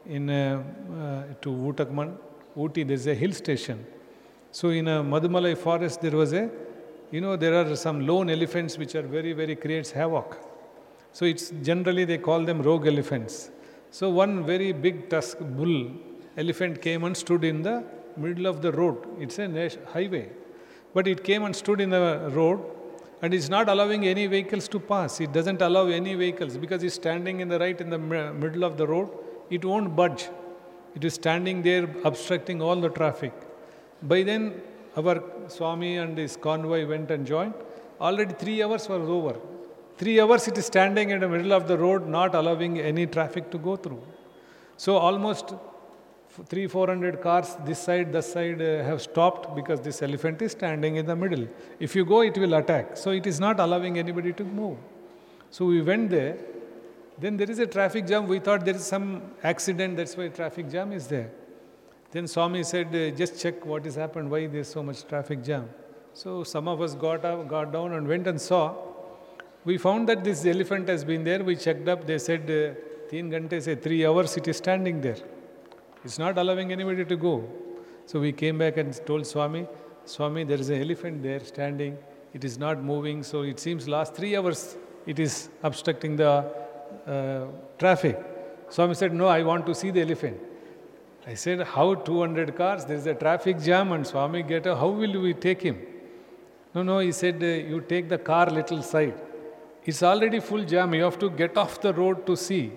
in 0.06 0.30
uh, 0.30 0.62
uh, 1.02 1.24
to 1.44 1.50
Ootacamund, 1.50 2.18
Ooty, 2.58 2.86
there's 2.86 3.08
a 3.08 3.16
hill 3.16 3.32
station. 3.32 3.86
So 4.52 4.70
in 4.70 4.90
a 4.90 5.02
Mudumalai 5.02 5.58
forest, 5.58 6.02
there 6.02 6.12
was 6.12 6.34
a, 6.34 6.50
you 7.10 7.22
know, 7.22 7.38
there 7.38 7.56
are 7.56 7.76
some 7.78 8.06
lone 8.06 8.30
elephants 8.30 8.78
which 8.78 8.96
are 8.96 9.02
very, 9.02 9.32
very 9.32 9.56
creates 9.56 9.92
havoc. 9.92 10.38
So 11.14 11.24
it's 11.24 11.52
generally 11.64 12.04
they 12.04 12.18
call 12.18 12.44
them 12.44 12.62
rogue 12.62 12.86
elephants. 12.86 13.50
So 13.92 14.10
one 14.10 14.46
very 14.46 14.74
big 14.74 15.10
tusk 15.10 15.38
bull 15.40 15.90
elephant 16.36 16.82
came 16.82 17.06
and 17.06 17.16
stood 17.16 17.46
in 17.46 17.62
the 17.62 17.82
middle 18.18 18.46
of 18.46 18.62
the 18.62 18.74
road. 18.74 18.98
It's 19.22 19.40
a 19.40 19.72
highway. 19.94 20.30
But 20.94 21.08
it 21.08 21.24
came 21.24 21.44
and 21.44 21.56
stood 21.56 21.80
in 21.80 21.92
the 21.92 22.30
road 22.34 22.75
and 23.22 23.34
it's 23.34 23.50
not 23.50 23.70
allowing 23.70 24.06
any 24.06 24.28
vehicles 24.28 24.68
to 24.70 24.80
pass. 24.80 25.20
It 25.20 25.32
doesn't 25.32 25.62
allow 25.62 25.88
any 25.88 26.16
vehicles 26.16 26.58
because 26.58 26.84
it's 26.84 26.96
standing 26.96 27.40
in 27.40 27.48
the 27.48 27.60
right 27.60 27.80
in 27.80 27.90
the 27.90 27.98
middle 27.98 28.64
of 28.64 28.78
the 28.78 28.88
road. 28.88 29.10
It 29.50 29.64
won't 29.64 29.96
budge. 29.96 30.30
It 30.96 31.04
is 31.04 31.14
standing 31.16 31.62
there 31.62 31.90
obstructing 32.04 32.62
all 32.62 32.76
the 32.76 32.90
traffic. 32.90 33.34
By 34.04 34.24
then, 34.24 34.62
our 34.98 35.24
Swami 35.48 35.98
and 35.98 36.18
his 36.18 36.38
convoy 36.38 36.88
went 36.88 37.12
and 37.12 37.26
joined. 37.26 37.54
Already 38.00 38.34
three 38.34 38.64
hours 38.64 38.88
was 38.90 39.08
over. 39.10 39.36
Three 39.98 40.20
hours 40.20 40.48
it 40.48 40.58
is 40.58 40.66
standing 40.66 41.10
in 41.10 41.20
the 41.22 41.28
middle 41.28 41.54
of 41.54 41.68
the 41.68 41.78
road, 41.78 42.08
not 42.08 42.36
allowing 42.36 42.80
any 42.80 43.08
traffic 43.08 43.50
to 43.52 43.58
go 43.58 43.76
through. 43.76 44.02
So 44.78 44.98
almost 44.98 45.54
three, 46.48 46.68
four 46.68 46.88
hundred 46.88 47.22
cars 47.22 47.56
this 47.66 47.80
side, 47.80 48.12
that 48.14 48.24
side 48.24 48.62
uh, 48.62 48.84
have 48.84 49.02
stopped 49.02 49.56
because 49.56 49.80
this 49.82 50.02
elephant 50.02 50.42
is 50.42 50.52
standing 50.52 50.98
in 50.98 51.06
the 51.06 51.16
middle. 51.16 51.48
If 51.80 51.96
you 51.96 52.06
go, 52.06 52.22
it 52.22 52.38
will 52.38 52.54
attack. 52.56 52.98
So 52.98 53.12
it 53.12 53.26
is 53.26 53.40
not 53.40 53.60
allowing 53.60 53.98
anybody 53.98 54.34
to 54.34 54.44
move. 54.44 54.78
So 55.52 55.66
we 55.66 55.82
went 55.82 56.10
there. 56.10 56.38
Then 57.18 57.38
there 57.38 57.50
is 57.50 57.60
a 57.60 57.68
traffic 57.68 58.08
jam. 58.08 58.28
We 58.28 58.40
thought 58.40 58.66
there 58.66 58.76
is 58.76 58.86
some 58.86 59.22
accident, 59.44 59.96
that's 59.98 60.18
why 60.18 60.28
traffic 60.28 60.70
jam 60.70 60.92
is 60.92 61.08
there. 61.08 61.32
Then 62.12 62.28
Swami 62.28 62.64
said, 62.64 62.88
uh, 62.96 63.16
just 63.16 63.40
check 63.42 63.66
what 63.66 63.86
has 63.86 63.96
happened, 63.96 64.30
why 64.30 64.48
there 64.48 64.62
is 64.62 64.68
so 64.68 64.84
much 64.84 65.06
traffic 65.06 65.44
jam. 65.44 65.70
So 66.14 66.44
some 66.44 66.68
of 66.68 66.82
us 66.82 66.96
got 66.96 67.24
up, 67.26 67.48
got 67.48 67.72
down 67.72 67.94
and 67.94 68.08
went 68.08 68.28
and 68.28 68.40
saw. 68.40 68.76
We 69.64 69.78
found 69.78 70.10
that 70.10 70.24
this 70.24 70.46
elephant 70.46 70.88
has 70.90 71.04
been 71.04 71.24
there. 71.24 71.44
We 71.44 71.56
checked 71.56 71.88
up. 71.88 72.06
They 72.06 72.20
said, 72.20 72.50
uh, 72.50 73.10
Teen 73.10 73.30
gante 73.30 73.62
say 73.62 73.76
three 73.76 74.06
hours 74.06 74.36
it 74.36 74.48
is 74.48 74.58
standing 74.58 75.00
there. 75.00 75.18
It's 76.06 76.20
not 76.20 76.38
allowing 76.38 76.72
anybody 76.72 77.04
to 77.04 77.16
go. 77.18 77.44
So 78.06 78.20
we 78.20 78.32
came 78.32 78.60
back 78.60 78.78
and 78.78 78.94
told 79.08 79.26
Swami, 79.26 79.68
Swami, 80.06 80.44
there 80.44 80.60
is 80.60 80.70
an 80.70 80.80
elephant 80.80 81.24
there 81.24 81.44
standing. 81.44 81.98
It 82.32 82.44
is 82.44 82.60
not 82.60 82.84
moving. 82.84 83.24
So 83.24 83.42
it 83.42 83.60
seems 83.60 83.88
last 83.88 84.14
three 84.14 84.38
hours 84.38 84.78
it 85.08 85.18
is 85.20 85.50
obstructing 85.64 86.16
the 86.16 86.46
uh, 87.08 87.46
traffic. 87.80 88.20
Swami 88.70 88.94
said, 88.94 89.14
No, 89.14 89.28
I 89.28 89.42
want 89.42 89.66
to 89.66 89.74
see 89.74 89.90
the 89.90 90.02
elephant. 90.02 90.38
I 91.26 91.34
said, 91.34 91.62
How 91.62 91.96
200 91.96 92.56
cars? 92.56 92.86
There 92.86 92.98
is 92.98 93.08
a 93.08 93.16
traffic 93.16 93.60
jam 93.60 93.92
and 93.92 94.06
Swami 94.06 94.44
get 94.44 94.68
a, 94.68 94.76
how 94.76 94.90
will 94.90 95.20
we 95.20 95.34
take 95.34 95.62
him? 95.62 95.80
No, 96.76 96.84
no, 96.84 97.00
he 97.00 97.12
said, 97.12 97.42
uh, 97.42 97.48
You 97.48 97.82
take 97.82 98.10
the 98.10 98.20
car 98.20 98.46
little 98.52 98.84
side. 98.84 99.16
It's 99.84 100.04
already 100.04 100.40
full 100.40 100.64
jam. 100.66 100.94
You 100.94 101.04
have 101.04 101.18
to 101.20 101.32
get 101.32 101.58
off 101.58 101.82
the 101.82 101.94
road 101.94 102.28
to 102.28 102.36
see. 102.36 102.72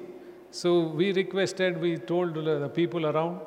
So 0.50 0.80
we 0.80 1.12
requested, 1.12 1.80
we 1.80 1.96
told 1.98 2.34
the 2.34 2.68
people 2.68 3.06
around, 3.06 3.40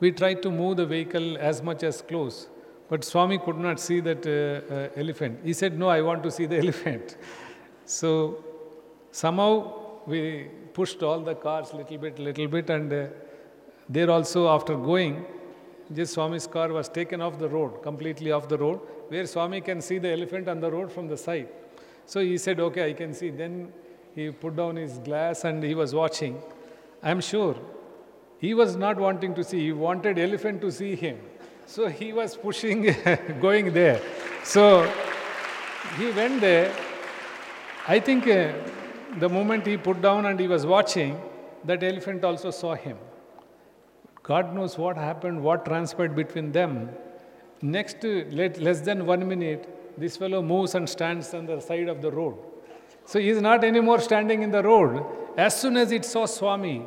we 0.00 0.12
tried 0.12 0.42
to 0.42 0.50
move 0.50 0.76
the 0.78 0.86
vehicle 0.86 1.36
as 1.38 1.62
much 1.62 1.82
as 1.82 2.00
close. 2.02 2.48
But 2.88 3.04
Swami 3.04 3.38
could 3.38 3.58
not 3.58 3.78
see 3.78 4.00
that 4.00 4.26
uh, 4.26 4.74
uh, 4.74 4.88
elephant. 4.96 5.40
He 5.44 5.52
said, 5.52 5.78
No, 5.78 5.88
I 5.88 6.00
want 6.00 6.22
to 6.22 6.30
see 6.30 6.46
the 6.46 6.58
elephant. 6.64 7.16
So 7.84 8.44
somehow 9.10 9.74
we 10.06 10.48
pushed 10.72 11.02
all 11.02 11.20
the 11.20 11.34
cars 11.34 11.74
little 11.74 11.98
bit, 11.98 12.18
little 12.18 12.48
bit, 12.48 12.70
and 12.70 12.92
uh, 12.92 13.06
there 13.88 14.10
also, 14.10 14.48
after 14.48 14.74
going, 14.76 15.26
just 15.92 16.14
Swami's 16.14 16.46
car 16.46 16.68
was 16.72 16.88
taken 16.88 17.20
off 17.20 17.38
the 17.38 17.48
road, 17.48 17.82
completely 17.82 18.30
off 18.30 18.48
the 18.48 18.58
road, 18.58 18.80
where 19.08 19.26
Swami 19.26 19.60
can 19.60 19.80
see 19.80 19.98
the 19.98 20.10
elephant 20.10 20.48
on 20.48 20.60
the 20.60 20.70
road 20.70 20.92
from 20.92 21.08
the 21.08 21.16
side. 21.16 21.48
So 22.06 22.20
he 22.20 22.38
said, 22.38 22.60
Okay, 22.60 22.90
I 22.90 22.92
can 22.94 23.12
see. 23.12 23.30
Then 23.30 23.72
he 24.18 24.30
put 24.42 24.56
down 24.56 24.76
his 24.76 24.94
glass 25.08 25.44
and 25.44 25.62
he 25.62 25.74
was 25.80 25.94
watching. 25.94 26.36
I'm 27.02 27.20
sure 27.20 27.56
he 28.44 28.52
was 28.60 28.74
not 28.84 28.96
wanting 29.06 29.34
to 29.34 29.44
see, 29.44 29.60
he 29.66 29.72
wanted 29.72 30.18
elephant 30.18 30.60
to 30.62 30.72
see 30.72 30.94
him. 30.96 31.18
So 31.66 31.88
he 31.88 32.12
was 32.12 32.36
pushing, 32.36 32.96
going 33.40 33.72
there. 33.72 34.00
So 34.42 34.90
he 35.98 36.10
went 36.10 36.40
there. 36.40 36.74
I 37.86 38.00
think 38.00 38.26
uh, 38.26 38.52
the 39.18 39.28
moment 39.28 39.66
he 39.66 39.76
put 39.76 40.02
down 40.02 40.26
and 40.26 40.40
he 40.40 40.48
was 40.48 40.66
watching, 40.66 41.20
that 41.64 41.82
elephant 41.82 42.24
also 42.24 42.50
saw 42.50 42.74
him. 42.74 42.98
God 44.22 44.54
knows 44.54 44.76
what 44.76 44.96
happened, 44.96 45.42
what 45.42 45.64
transpired 45.64 46.16
between 46.16 46.52
them. 46.52 46.90
Next, 47.62 48.04
uh, 48.04 48.24
less 48.30 48.80
than 48.80 49.06
one 49.06 49.26
minute, 49.28 49.94
this 49.96 50.16
fellow 50.16 50.42
moves 50.42 50.74
and 50.74 50.88
stands 50.88 51.34
on 51.34 51.46
the 51.46 51.60
side 51.60 51.88
of 51.88 52.02
the 52.02 52.10
road. 52.10 52.36
So 53.10 53.18
he 53.18 53.30
is 53.30 53.40
not 53.40 53.64
anymore 53.64 54.00
standing 54.00 54.42
in 54.42 54.50
the 54.50 54.62
road. 54.62 55.02
As 55.34 55.58
soon 55.58 55.78
as 55.78 55.92
it 55.92 56.04
saw 56.04 56.26
Swami, 56.26 56.82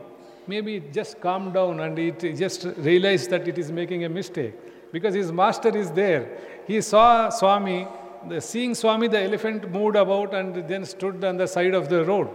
maybe 0.46 0.76
it 0.76 0.94
just 0.94 1.20
calmed 1.20 1.56
down 1.56 1.80
and 1.80 1.98
it 1.98 2.20
just 2.38 2.68
realized 2.78 3.32
that 3.32 3.48
it 3.48 3.58
is 3.58 3.72
making 3.72 4.06
a 4.06 4.10
mistake 4.10 4.54
because 4.92 5.16
his 5.16 5.32
master 5.32 5.76
is 5.76 5.90
there. 5.90 6.38
He 6.68 6.80
saw 6.82 7.30
Swami, 7.30 7.88
the, 8.30 8.40
seeing 8.40 8.76
Swami, 8.76 9.08
the 9.08 9.20
elephant 9.20 9.72
moved 9.72 9.96
about 9.96 10.36
and 10.36 10.68
then 10.68 10.86
stood 10.86 11.24
on 11.24 11.38
the 11.38 11.48
side 11.48 11.74
of 11.74 11.90
the 11.90 12.06
road. 12.06 12.30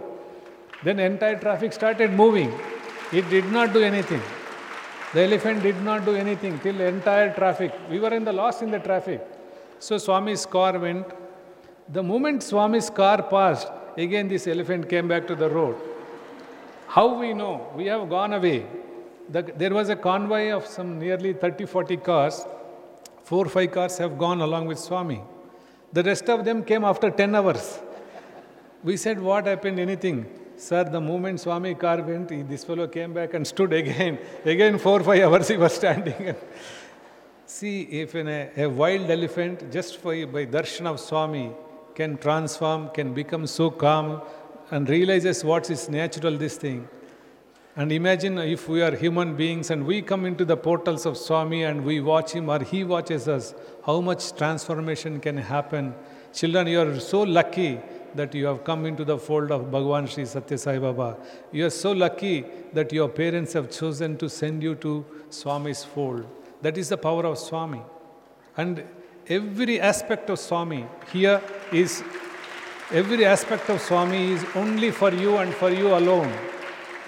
Then 0.83 0.99
entire 0.99 1.39
traffic 1.39 1.71
started 1.71 2.11
moving. 2.11 2.51
It 3.13 3.29
did 3.29 3.45
not 3.45 3.71
do 3.71 3.81
anything. 3.81 4.21
The 5.13 5.21
elephant 5.21 5.63
did 5.63 5.81
not 5.81 6.03
do 6.03 6.13
anything 6.13 6.59
till 6.59 6.81
entire 6.81 7.33
traffic. 7.33 7.71
We 7.89 7.99
were 7.99 8.13
in 8.13 8.25
the 8.25 8.33
lost 8.33 8.61
in 8.61 8.69
the 8.69 8.79
traffic. 8.79 9.25
So 9.79 9.97
Swami's 9.97 10.45
car 10.45 10.77
went. 10.77 11.07
The 11.89 12.03
moment 12.03 12.43
Swami's 12.43 12.89
car 12.89 13.23
passed, 13.23 13.69
again 13.97 14.27
this 14.27 14.47
elephant 14.47 14.89
came 14.89 15.07
back 15.07 15.27
to 15.27 15.35
the 15.35 15.49
road. 15.49 15.75
How 16.87 17.19
we 17.19 17.33
know? 17.33 17.67
We 17.75 17.85
have 17.87 18.09
gone 18.09 18.33
away. 18.33 18.65
The, 19.29 19.41
there 19.41 19.73
was 19.73 19.89
a 19.89 19.95
convoy 19.95 20.51
of 20.51 20.65
some 20.65 20.99
nearly 20.99 21.33
30 21.33 21.65
40 21.65 21.97
cars. 21.97 22.45
Four 23.23 23.45
or 23.45 23.49
five 23.49 23.71
cars 23.71 23.97
have 23.97 24.17
gone 24.17 24.41
along 24.41 24.67
with 24.67 24.79
Swami. 24.79 25.21
The 25.91 26.03
rest 26.03 26.29
of 26.29 26.45
them 26.45 26.63
came 26.63 26.83
after 26.83 27.09
10 27.09 27.35
hours. 27.35 27.79
We 28.83 28.95
said, 28.95 29.19
What 29.19 29.47
happened? 29.47 29.79
Anything? 29.79 30.25
Sir, 30.55 30.85
the 30.85 30.99
moment 30.99 31.39
Swami 31.39 31.75
car 31.75 32.01
went, 32.01 32.29
this 32.49 32.63
fellow 32.63 32.87
came 32.87 33.13
back 33.13 33.33
and 33.35 33.45
stood 33.45 33.73
again. 33.73 34.17
Again, 34.45 34.79
four 34.79 34.99
or 35.01 35.03
five 35.03 35.21
hours 35.21 35.47
he 35.49 35.57
was 35.57 35.73
standing. 35.73 36.35
See, 37.45 37.81
if 37.83 38.15
a, 38.15 38.49
a 38.63 38.67
wild 38.67 39.09
elephant, 39.09 39.71
just 39.71 39.97
for, 39.97 40.13
by 40.25 40.47
darshan 40.47 40.87
of 40.87 40.99
Swami, 40.99 41.51
can 41.97 42.15
transform, 42.17 42.89
can 42.97 43.13
become 43.13 43.47
so 43.47 43.71
calm 43.71 44.21
and 44.69 44.87
realizes 44.87 45.43
what 45.43 45.69
is 45.75 45.89
natural, 45.89 46.37
this 46.37 46.55
thing. 46.55 46.87
And 47.75 47.91
imagine 47.91 48.37
if 48.37 48.69
we 48.69 48.81
are 48.81 48.95
human 48.95 49.35
beings 49.35 49.71
and 49.71 49.85
we 49.85 50.01
come 50.01 50.25
into 50.25 50.45
the 50.45 50.57
portals 50.57 51.05
of 51.07 51.17
Swami 51.17 51.63
and 51.63 51.83
we 51.83 51.99
watch 51.99 52.31
him 52.33 52.49
or 52.49 52.59
he 52.59 52.83
watches 52.83 53.27
us, 53.27 53.55
how 53.85 53.99
much 54.01 54.35
transformation 54.35 55.19
can 55.19 55.37
happen. 55.37 55.95
Children, 56.33 56.67
you 56.67 56.81
are 56.81 56.99
so 56.99 57.21
lucky 57.23 57.79
that 58.13 58.35
you 58.35 58.45
have 58.45 58.63
come 58.63 58.85
into 58.85 59.03
the 59.03 59.17
fold 59.17 59.51
of 59.51 59.65
Bhagavan 59.75 60.07
Sri 60.11 60.23
Sathya 60.23 60.59
Sai 60.59 60.77
Baba. 60.79 61.17
You 61.51 61.65
are 61.65 61.75
so 61.85 61.91
lucky 61.91 62.45
that 62.73 62.93
your 62.93 63.09
parents 63.09 63.53
have 63.53 63.71
chosen 63.71 64.17
to 64.17 64.29
send 64.29 64.61
you 64.61 64.75
to 64.75 65.03
Swami's 65.29 65.83
fold. 65.83 66.27
That 66.61 66.77
is 66.77 66.89
the 66.89 66.97
power 66.97 67.25
of 67.25 67.37
Swami. 67.39 67.81
And 68.55 68.83
every 69.29 69.79
aspect 69.79 70.29
of 70.29 70.39
Swami 70.39 70.85
here 71.11 71.41
is 71.71 72.03
every 72.91 73.25
aspect 73.25 73.69
of 73.69 73.81
Swami 73.81 74.31
is 74.33 74.45
only 74.55 74.91
for 74.91 75.11
you 75.11 75.37
and 75.37 75.53
for 75.53 75.69
you 75.69 75.95
alone, 75.95 76.31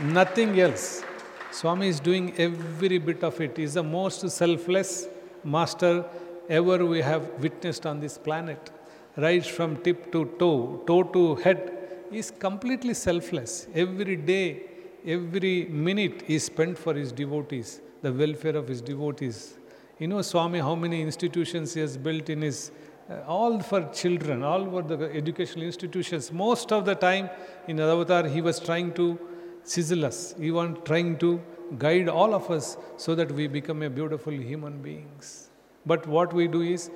nothing 0.01 0.59
else. 0.59 1.03
Swami 1.51 1.87
is 1.87 1.99
doing 1.99 2.33
every 2.37 2.97
bit 2.97 3.23
of 3.23 3.39
it. 3.41 3.57
He 3.57 3.63
is 3.63 3.73
the 3.73 3.83
most 3.83 4.29
selfless 4.29 5.07
master 5.43 6.05
ever 6.49 6.85
we 6.85 7.01
have 7.01 7.27
witnessed 7.39 7.85
on 7.85 7.99
this 7.99 8.17
planet. 8.17 8.71
Right 9.15 9.45
from 9.45 9.77
tip 9.77 10.11
to 10.11 10.25
toe, 10.39 10.83
toe 10.85 11.03
to 11.03 11.35
head, 11.35 11.71
he 12.11 12.19
is 12.19 12.31
completely 12.31 12.93
selfless. 12.93 13.67
Every 13.73 14.15
day, 14.15 14.63
every 15.05 15.65
minute 15.65 16.23
is 16.27 16.45
spent 16.45 16.77
for 16.77 16.93
his 16.93 17.11
devotees, 17.11 17.81
the 18.01 18.11
welfare 18.11 18.55
of 18.55 18.67
his 18.67 18.81
devotees. 18.81 19.58
You 19.99 20.07
know, 20.07 20.21
Swami, 20.21 20.59
how 20.59 20.75
many 20.75 21.01
institutions 21.01 21.73
he 21.73 21.81
has 21.81 21.97
built 21.97 22.29
in 22.29 22.41
his 22.41 22.71
uh, 23.09 23.21
all 23.27 23.59
for 23.59 23.81
children, 23.91 24.43
all 24.43 24.61
over 24.61 24.81
the 24.95 25.11
educational 25.13 25.65
institutions. 25.65 26.31
Most 26.31 26.71
of 26.71 26.85
the 26.85 26.95
time 26.95 27.29
in 27.67 27.79
Avatar, 27.79 28.27
he 28.27 28.39
was 28.39 28.59
trying 28.59 28.93
to 28.93 29.19
sizzle 29.63 30.05
us. 30.05 30.35
He 30.39 30.51
was 30.51 30.77
trying 30.85 31.17
to 31.17 31.41
guide 31.77 32.07
all 32.07 32.33
of 32.33 32.49
us 32.49 32.77
so 32.97 33.15
that 33.15 33.31
we 33.31 33.47
become 33.47 33.81
a 33.83 33.89
beautiful 33.89 34.31
human 34.31 34.81
beings. 34.81 35.49
But 35.85 36.07
what 36.07 36.33
we 36.33 36.47
do 36.47 36.61
is, 36.61 36.91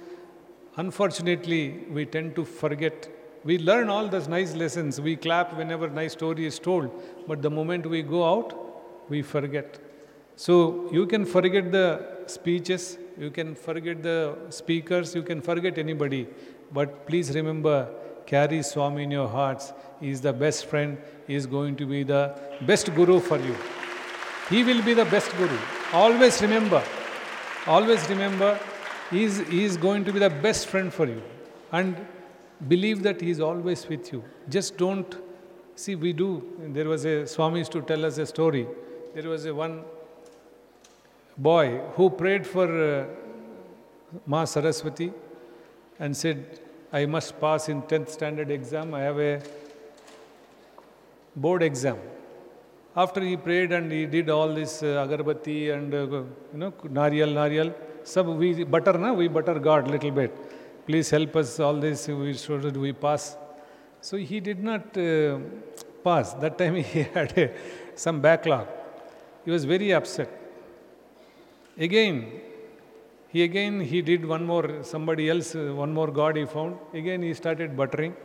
unfortunately, 0.77 1.86
we 1.89 2.05
tend 2.05 2.36
to 2.36 2.45
forget. 2.45 3.10
We 3.43 3.57
learn 3.57 3.89
all 3.89 4.07
those 4.07 4.27
nice 4.27 4.53
lessons. 4.55 5.01
We 5.01 5.15
clap 5.15 5.57
whenever 5.57 5.89
nice 5.89 6.13
story 6.13 6.45
is 6.45 6.57
told. 6.57 6.89
But 7.27 7.41
the 7.41 7.50
moment 7.50 7.86
we 7.86 8.01
go 8.01 8.24
out, 8.24 9.10
we 9.10 9.24
forget. 9.24 9.79
So 10.36 10.90
you 10.92 11.06
can 11.06 11.25
forget 11.25 11.72
the 11.72 12.06
speeches, 12.28 12.98
you 13.18 13.30
can 13.30 13.56
forget 13.56 14.02
the 14.02 14.36
speakers, 14.50 15.13
you 15.16 15.22
can 15.22 15.42
forget 15.42 15.78
anybody. 15.78 16.28
But 16.72 17.06
please 17.08 17.34
remember, 17.36 17.90
carry 18.25 18.63
Swami 18.63 19.04
in 19.04 19.12
your 19.12 19.28
hearts. 19.28 19.74
He 20.00 20.10
is 20.10 20.22
the 20.22 20.34
best 20.34 20.66
friend, 20.66 20.98
he 21.28 21.36
is 21.36 21.46
going 21.46 21.75
to 21.78 21.86
be 21.86 22.04
the 22.04 22.36
best 22.66 22.94
guru 22.96 23.20
for 23.20 23.40
you. 23.40 23.56
He 24.50 24.63
will 24.63 24.82
be 24.82 24.94
the 24.94 25.06
best 25.06 25.32
guru. 25.38 25.58
Always 25.94 26.42
remember, 26.42 26.84
always 27.68 28.08
remember, 28.10 28.60
he 29.12 29.24
is, 29.24 29.40
he 29.50 29.63
is 29.63 29.78
going 29.78 30.04
to 30.06 30.12
be 30.12 30.20
the 30.20 30.30
best 30.30 30.68
friend 30.68 30.92
for 30.92 31.06
you. 31.06 31.22
And 31.72 31.96
believe 32.68 33.04
that 33.04 33.22
he 33.22 33.30
is 33.30 33.40
always 33.40 33.88
with 33.88 34.12
you. 34.12 34.24
Just 34.50 34.78
don't 34.78 35.16
see, 35.75 35.96
we 35.96 36.13
do. 36.13 36.44
There 36.60 36.88
was 36.88 37.06
a 37.06 37.28
Swami 37.28 37.60
used 37.60 37.72
to 37.74 37.82
tell 37.82 38.06
us 38.06 38.18
a 38.18 38.25
story. 38.25 38.68
There 39.13 39.30
was 39.30 39.46
a 39.46 39.54
one 39.54 39.84
boy 41.38 41.82
who 41.96 42.10
prayed 42.10 42.46
for 42.46 42.68
uh, 42.68 43.06
Ma 44.25 44.46
Saraswati 44.46 45.12
and 46.00 46.16
said, 46.16 46.60
I 46.92 47.06
must 47.06 47.40
pass 47.42 47.70
in 47.70 47.82
10th 47.84 48.10
standard 48.10 48.52
exam. 48.52 48.94
I 48.94 49.02
have 49.02 49.20
a 49.20 49.42
board 51.36 51.63
exam. 51.63 51.98
After 52.96 53.22
he 53.22 53.36
prayed 53.36 53.72
and 53.72 53.92
he 53.92 54.06
did 54.06 54.30
all 54.30 54.54
this 54.54 54.84
uh, 54.84 55.06
agarbatti 55.06 55.74
and 55.74 55.94
uh, 55.94 55.98
you 55.98 56.28
know 56.54 56.72
nariyal 57.00 57.34
nariyal, 57.34 57.74
sub 58.04 58.28
we 58.28 58.63
butter 58.63 58.94
na 58.94 59.13
we 59.13 59.28
butter 59.28 59.58
God 59.58 59.88
little 59.88 60.12
bit. 60.12 60.32
Please 60.86 61.10
help 61.10 61.36
us 61.36 61.60
all 61.60 61.74
this 61.74 62.08
we 62.08 62.34
so 62.34 62.60
that 62.60 62.78
we 62.78 62.94
pass. 62.94 63.36
So 64.02 64.18
he 64.18 64.40
did 64.40 64.63
not 64.63 64.96
uh, 64.96 65.40
pass. 66.04 66.34
That 66.34 66.60
time 66.60 66.75
he 66.94 67.04
had 67.04 67.36
a, 67.36 67.52
some 67.96 68.22
backlog. 68.22 68.68
He 69.46 69.50
was 69.50 69.66
very 69.66 69.92
upset. 69.92 70.43
Again, 71.77 72.42
he 73.30 73.44
again 73.44 73.80
he 73.80 74.01
did 74.01 74.25
one 74.25 74.46
more 74.46 74.84
somebody 74.84 75.30
else 75.30 75.56
one 75.56 75.92
more 75.92 76.12
god 76.12 76.36
he 76.36 76.46
found. 76.46 76.77
Again 76.94 77.24
he 77.24 77.34
started 77.34 77.75
buttering, 77.75 78.15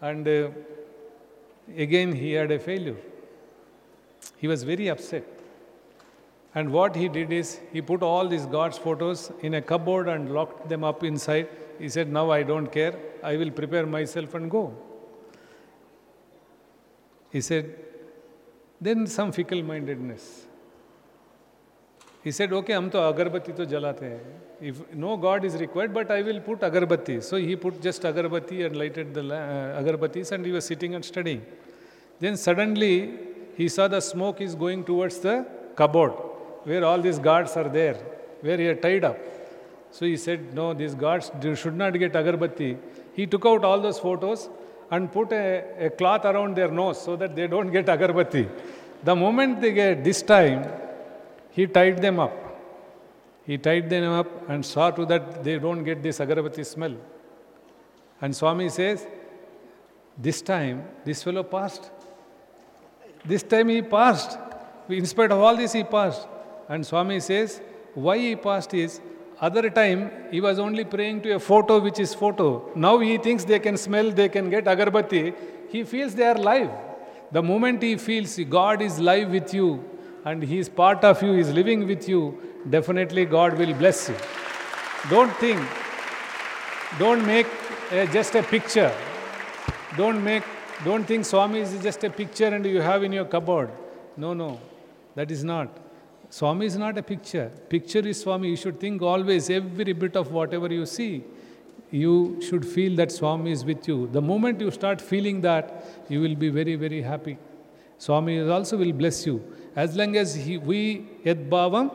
and 0.00 0.26
uh, 0.26 0.50
again 1.76 2.12
he 2.12 2.32
had 2.32 2.50
a 2.50 2.58
failure. 2.58 2.96
He 4.38 4.48
was 4.48 4.64
very 4.64 4.88
upset. 4.88 5.24
And 6.54 6.70
what 6.72 6.94
he 6.96 7.08
did 7.08 7.32
is 7.32 7.60
he 7.72 7.80
put 7.80 8.02
all 8.02 8.28
these 8.28 8.44
gods' 8.46 8.76
photos 8.76 9.30
in 9.40 9.54
a 9.54 9.62
cupboard 9.62 10.08
and 10.08 10.34
locked 10.34 10.68
them 10.68 10.84
up 10.84 11.02
inside. 11.02 11.48
He 11.78 11.88
said, 11.88 12.12
Now 12.12 12.30
I 12.30 12.42
don't 12.42 12.66
care. 12.66 12.94
I 13.22 13.36
will 13.36 13.50
prepare 13.50 13.86
myself 13.86 14.34
and 14.34 14.50
go. 14.50 14.74
He 17.30 17.40
said, 17.40 17.74
Then 18.80 19.06
some 19.06 19.32
fickle 19.32 19.62
mindedness. 19.62 20.46
He 22.24 22.30
said, 22.30 22.52
Okay, 22.52 22.74
hum 22.74 22.90
to 22.90 22.98
agarbatti 22.98 23.54
to 23.56 23.66
jalate. 23.66 24.18
If 24.60 24.94
no 24.94 25.16
God 25.16 25.44
is 25.44 25.56
required, 25.56 25.92
but 25.92 26.10
I 26.10 26.22
will 26.22 26.40
put 26.40 26.60
agarbatti. 26.60 27.22
So 27.22 27.36
he 27.36 27.56
put 27.56 27.82
just 27.82 28.02
agarbatti 28.02 28.64
and 28.64 28.76
lighted 28.76 29.12
the 29.12 29.22
uh, 29.22 29.82
agarbattis 29.82 30.30
and 30.32 30.46
he 30.46 30.52
was 30.52 30.64
sitting 30.64 30.94
and 30.94 31.04
studying. 31.04 31.44
Then 32.20 32.36
suddenly 32.36 33.18
he 33.56 33.68
saw 33.68 33.88
the 33.88 34.00
smoke 34.00 34.40
is 34.40 34.54
going 34.54 34.84
towards 34.84 35.18
the 35.18 35.46
cupboard 35.74 36.12
where 36.64 36.84
all 36.84 37.00
these 37.00 37.18
guards 37.18 37.56
are 37.56 37.68
there, 37.68 37.94
where 38.40 38.56
he 38.56 38.68
are 38.68 38.76
tied 38.76 39.04
up. 39.04 39.18
So 39.90 40.06
he 40.06 40.16
said, 40.16 40.54
No, 40.54 40.72
these 40.74 40.94
guards 40.94 41.30
should 41.60 41.76
not 41.76 41.98
get 41.98 42.12
agarbatti. 42.12 42.78
He 43.14 43.26
took 43.26 43.44
out 43.44 43.64
all 43.64 43.80
those 43.80 43.98
photos 43.98 44.48
and 44.90 45.10
put 45.10 45.32
a, 45.32 45.86
a 45.86 45.90
cloth 45.90 46.24
around 46.24 46.56
their 46.56 46.70
nose 46.70 47.00
so 47.00 47.16
that 47.16 47.34
they 47.34 47.46
don't 47.46 47.70
get 47.72 47.86
agarbatti. 47.86 48.48
The 49.02 49.16
moment 49.16 49.60
they 49.60 49.72
get 49.72 50.04
this 50.04 50.22
time, 50.22 50.64
he 51.52 51.66
tied 51.66 52.00
them 52.00 52.18
up. 52.18 52.34
He 53.46 53.58
tied 53.58 53.90
them 53.90 54.12
up 54.12 54.48
and 54.48 54.64
saw 54.64 54.90
to 54.90 55.04
that 55.06 55.44
they 55.44 55.58
don't 55.58 55.84
get 55.84 56.02
this 56.02 56.18
agarbatti 56.18 56.64
smell. 56.64 56.94
And 58.20 58.34
Swami 58.34 58.68
says, 58.68 59.06
This 60.16 60.40
time, 60.42 60.84
this 61.04 61.22
fellow 61.22 61.42
passed. 61.42 61.90
This 63.24 63.42
time 63.42 63.68
he 63.68 63.82
passed. 63.82 64.38
In 64.88 65.06
spite 65.06 65.32
of 65.32 65.38
all 65.40 65.56
this, 65.56 65.72
he 65.72 65.84
passed. 65.84 66.26
And 66.68 66.86
Swami 66.86 67.20
says, 67.20 67.60
Why 67.94 68.18
he 68.18 68.36
passed 68.36 68.74
is, 68.74 69.00
other 69.40 69.68
time 69.70 70.10
he 70.30 70.40
was 70.40 70.58
only 70.60 70.84
praying 70.84 71.22
to 71.22 71.32
a 71.32 71.40
photo 71.40 71.80
which 71.80 71.98
is 71.98 72.14
photo. 72.14 72.70
Now 72.76 72.98
he 72.98 73.18
thinks 73.18 73.44
they 73.44 73.58
can 73.58 73.76
smell, 73.76 74.10
they 74.10 74.28
can 74.28 74.48
get 74.48 74.64
agarbatti. 74.64 75.34
He 75.68 75.82
feels 75.82 76.14
they 76.14 76.26
are 76.26 76.36
live. 76.50 76.70
The 77.32 77.42
moment 77.42 77.82
he 77.82 77.96
feels 77.96 78.38
God 78.38 78.82
is 78.82 79.00
live 79.00 79.30
with 79.30 79.52
you, 79.52 79.82
and 80.24 80.42
He 80.42 80.58
is 80.58 80.68
part 80.68 81.04
of 81.04 81.22
you, 81.22 81.32
He 81.32 81.40
is 81.40 81.52
living 81.52 81.86
with 81.86 82.08
you, 82.08 82.38
definitely 82.68 83.24
God 83.24 83.58
will 83.58 83.74
bless 83.74 84.08
you. 84.08 84.16
Don't 85.10 85.34
think, 85.36 85.60
don't 86.98 87.26
make 87.26 87.46
a, 87.90 88.06
just 88.06 88.34
a 88.34 88.42
picture. 88.42 88.94
Don't 89.96 90.22
make, 90.22 90.44
don't 90.84 91.04
think 91.04 91.24
Swami 91.24 91.60
is 91.60 91.82
just 91.82 92.02
a 92.04 92.10
picture 92.10 92.46
and 92.46 92.64
you 92.64 92.80
have 92.80 93.02
in 93.02 93.12
your 93.12 93.24
cupboard. 93.24 93.70
No, 94.16 94.32
no, 94.32 94.60
that 95.14 95.30
is 95.30 95.44
not. 95.44 95.68
Swami 96.30 96.64
is 96.64 96.76
not 96.76 96.96
a 96.96 97.02
picture. 97.02 97.50
Picture 97.68 97.98
is 97.98 98.20
Swami. 98.20 98.48
You 98.48 98.56
should 98.56 98.80
think 98.80 99.02
always, 99.02 99.50
every 99.50 99.92
bit 99.92 100.16
of 100.16 100.32
whatever 100.32 100.72
you 100.72 100.86
see, 100.86 101.24
you 101.90 102.40
should 102.40 102.64
feel 102.64 102.96
that 102.96 103.12
Swami 103.12 103.52
is 103.52 103.66
with 103.66 103.86
you. 103.86 104.08
The 104.12 104.22
moment 104.22 104.60
you 104.60 104.70
start 104.70 104.98
feeling 105.00 105.42
that, 105.42 105.84
you 106.08 106.20
will 106.22 106.34
be 106.34 106.48
very, 106.48 106.74
very 106.74 107.02
happy. 107.02 107.36
Swami 108.04 108.40
also 108.56 108.76
will 108.76 108.92
bless 108.92 109.24
you. 109.26 109.36
As 109.76 109.96
long 109.96 110.16
as 110.16 110.34
he, 110.34 110.58
we 110.58 110.78
yad 111.24 111.48
bhavam 111.48 111.90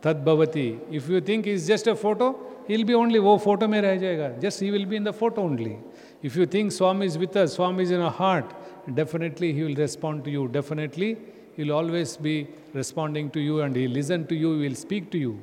tad 0.00 0.24
bhavati. 0.24 0.68
If 0.90 1.08
you 1.08 1.20
think 1.20 1.44
he's 1.44 1.66
just 1.66 1.86
a 1.86 1.94
photo, 1.94 2.28
he'll 2.66 2.86
be 2.90 2.94
only 2.94 3.20
wo 3.20 3.36
photo 3.38 3.68
mein 3.68 3.84
jayega. 3.84 4.40
Just 4.40 4.60
he 4.60 4.70
will 4.70 4.86
be 4.86 4.96
in 4.96 5.04
the 5.04 5.12
photo 5.12 5.42
only. 5.42 5.78
If 6.22 6.36
you 6.36 6.46
think 6.46 6.72
Swami 6.72 7.06
is 7.06 7.18
with 7.18 7.36
us, 7.36 7.54
Swami 7.54 7.82
is 7.82 7.90
in 7.90 8.00
our 8.00 8.10
heart, 8.10 8.54
definitely 8.94 9.52
he 9.52 9.62
will 9.62 9.74
respond 9.74 10.24
to 10.24 10.30
you. 10.30 10.48
Definitely 10.48 11.18
he'll 11.56 11.72
always 11.72 12.16
be 12.16 12.48
responding 12.72 13.28
to 13.36 13.40
you 13.40 13.60
and 13.60 13.76
he'll 13.76 13.90
listen 13.90 14.26
to 14.28 14.34
you, 14.34 14.58
he 14.58 14.68
will 14.68 14.74
speak 14.74 15.10
to 15.10 15.18
you. 15.18 15.38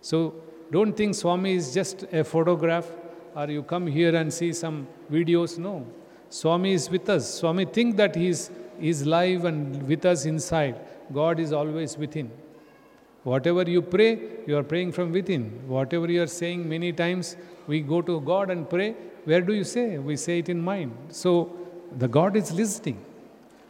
So 0.00 0.34
don't 0.70 0.96
think 0.96 1.16
Swami 1.16 1.54
is 1.54 1.74
just 1.74 2.04
a 2.12 2.22
photograph 2.22 2.86
or 3.34 3.50
you 3.50 3.64
come 3.64 3.86
here 3.86 4.14
and 4.14 4.32
see 4.32 4.52
some 4.52 4.86
videos. 5.10 5.58
No. 5.58 5.84
Swami 6.28 6.72
is 6.72 6.88
with 6.88 7.08
us. 7.10 7.34
Swami 7.40 7.64
think 7.66 7.96
that 7.96 8.14
he 8.14 8.28
is, 8.28 8.50
he 8.71 8.71
is 8.90 9.06
live 9.06 9.44
and 9.44 9.82
with 9.88 10.04
us 10.04 10.24
inside. 10.24 10.76
God 11.12 11.38
is 11.38 11.52
always 11.52 11.96
within. 11.96 12.30
Whatever 13.24 13.62
you 13.62 13.82
pray, 13.82 14.18
you 14.46 14.56
are 14.56 14.64
praying 14.64 14.92
from 14.92 15.12
within. 15.12 15.44
Whatever 15.68 16.10
you 16.10 16.22
are 16.22 16.32
saying 16.40 16.68
many 16.68 16.92
times, 16.92 17.36
we 17.66 17.80
go 17.80 18.02
to 18.02 18.20
God 18.20 18.50
and 18.50 18.68
pray. 18.68 18.96
Where 19.24 19.40
do 19.40 19.54
you 19.54 19.64
say? 19.64 19.98
We 19.98 20.16
say 20.16 20.40
it 20.40 20.48
in 20.48 20.60
mind. 20.60 20.96
So 21.10 21.56
the 21.96 22.08
God 22.08 22.36
is 22.36 22.50
listening. 22.50 23.04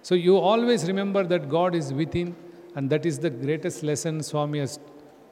So 0.01 0.15
you 0.15 0.39
always 0.39 0.87
remember 0.87 1.23
that 1.25 1.49
God 1.49 1.75
is 1.75 1.93
within, 1.93 2.35
and 2.75 2.89
that 2.91 3.05
is 3.05 3.19
the 3.19 3.31
greatest 3.31 3.83
lesson 3.83 4.23
Swami 4.23 4.61
has 4.61 4.79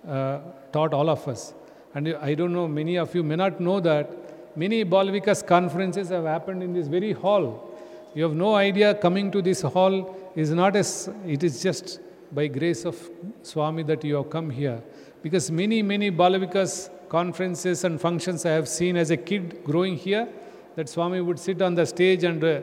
uh, 0.07 0.40
taught 0.73 0.93
all 0.93 1.09
of 1.09 1.27
us. 1.27 1.55
And 1.95 2.14
I 2.21 2.35
don't 2.35 2.53
know, 2.53 2.69
many 2.69 2.97
of 2.97 3.14
you 3.14 3.23
may 3.23 3.37
not 3.37 3.61
know 3.61 3.81
that 3.81 4.57
many 4.57 4.85
Balvikas 4.85 5.45
conferences 5.45 6.11
have 6.11 6.25
happened 6.25 6.62
in 6.62 6.73
this 6.73 6.87
very 6.87 7.12
hall. 7.12 7.70
You 8.14 8.25
have 8.25 8.35
no 8.35 8.55
idea 8.55 8.94
coming 8.94 9.31
to 9.31 9.40
this 9.40 9.62
hall 9.62 10.16
is 10.35 10.51
not 10.51 10.77
as, 10.77 11.09
it 11.27 11.42
is 11.44 11.62
just 11.62 12.01
by 12.33 12.46
grace 12.46 12.85
of 12.85 12.96
Swami 13.42 13.83
that 13.85 14.05
you 14.05 14.16
have 14.16 14.31
come 14.31 14.51
here. 14.51 14.83
Because 15.23 15.51
many, 15.51 15.83
many 15.83 16.11
Balavikas 16.11 16.90
conferences 17.09 17.85
and 17.85 18.01
functions 18.01 18.46
I 18.46 18.51
have 18.51 18.68
seen 18.68 18.96
as 18.96 19.11
a 19.11 19.16
kid 19.16 19.62
growing 19.64 19.96
here, 19.96 20.29
that 20.77 20.88
Swami 20.88 21.20
would 21.20 21.38
sit 21.38 21.61
on 21.62 21.75
the 21.75 21.85
stage 21.85 22.25
and 22.25 22.42
uh, 22.42 22.61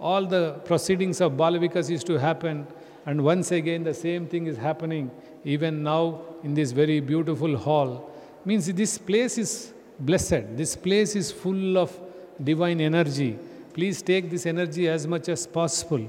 all 0.00 0.24
the 0.26 0.52
proceedings 0.64 1.20
of 1.20 1.32
Balavikas 1.32 1.90
used 1.90 2.06
to 2.06 2.18
happen. 2.18 2.66
And 3.06 3.22
once 3.22 3.50
again, 3.52 3.84
the 3.84 3.94
same 3.94 4.26
thing 4.26 4.46
is 4.46 4.56
happening 4.56 5.10
even 5.44 5.82
now 5.82 6.22
in 6.42 6.54
this 6.54 6.72
very 6.72 7.00
beautiful 7.00 7.56
hall. 7.56 8.10
Means 8.44 8.66
this 8.72 8.96
place 8.96 9.36
is 9.36 9.72
blessed. 9.98 10.56
This 10.56 10.76
place 10.76 11.14
is 11.14 11.30
full 11.30 11.78
of 11.78 11.98
divine 12.42 12.80
energy. 12.80 13.38
Please 13.72 14.02
take 14.02 14.30
this 14.30 14.46
energy 14.46 14.88
as 14.88 15.06
much 15.06 15.28
as 15.28 15.46
possible. 15.46 16.06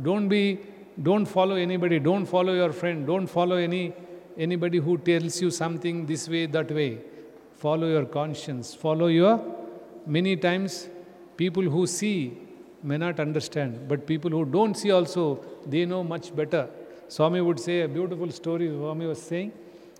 Don't 0.00 0.28
be, 0.28 0.58
don't 1.02 1.26
follow 1.26 1.56
anybody, 1.56 1.98
don't 1.98 2.26
follow 2.26 2.54
your 2.54 2.72
friend, 2.72 3.06
don't 3.06 3.26
follow 3.26 3.56
any 3.56 3.92
anybody 4.36 4.78
who 4.78 4.96
tells 4.98 5.40
you 5.42 5.50
something 5.50 6.06
this 6.06 6.28
way, 6.28 6.46
that 6.46 6.70
way. 6.70 6.98
follow 7.58 7.88
your 7.88 8.06
conscience, 8.06 8.74
follow 8.74 9.08
your. 9.08 9.34
Many 10.06 10.36
times, 10.36 10.88
people 11.36 11.62
who 11.62 11.86
see 11.86 12.38
may 12.82 12.96
not 12.96 13.18
understand, 13.20 13.88
but 13.88 14.06
people 14.06 14.30
who 14.30 14.44
don't 14.44 14.74
see 14.76 14.92
also, 14.92 15.44
they 15.66 15.84
know 15.84 16.02
much 16.04 16.34
better. 16.34 16.68
Swami 17.08 17.40
would 17.40 17.58
say 17.58 17.80
a 17.82 17.88
beautiful 17.88 18.30
story, 18.30 18.68
Swami 18.68 19.06
was 19.06 19.20
saying. 19.20 19.52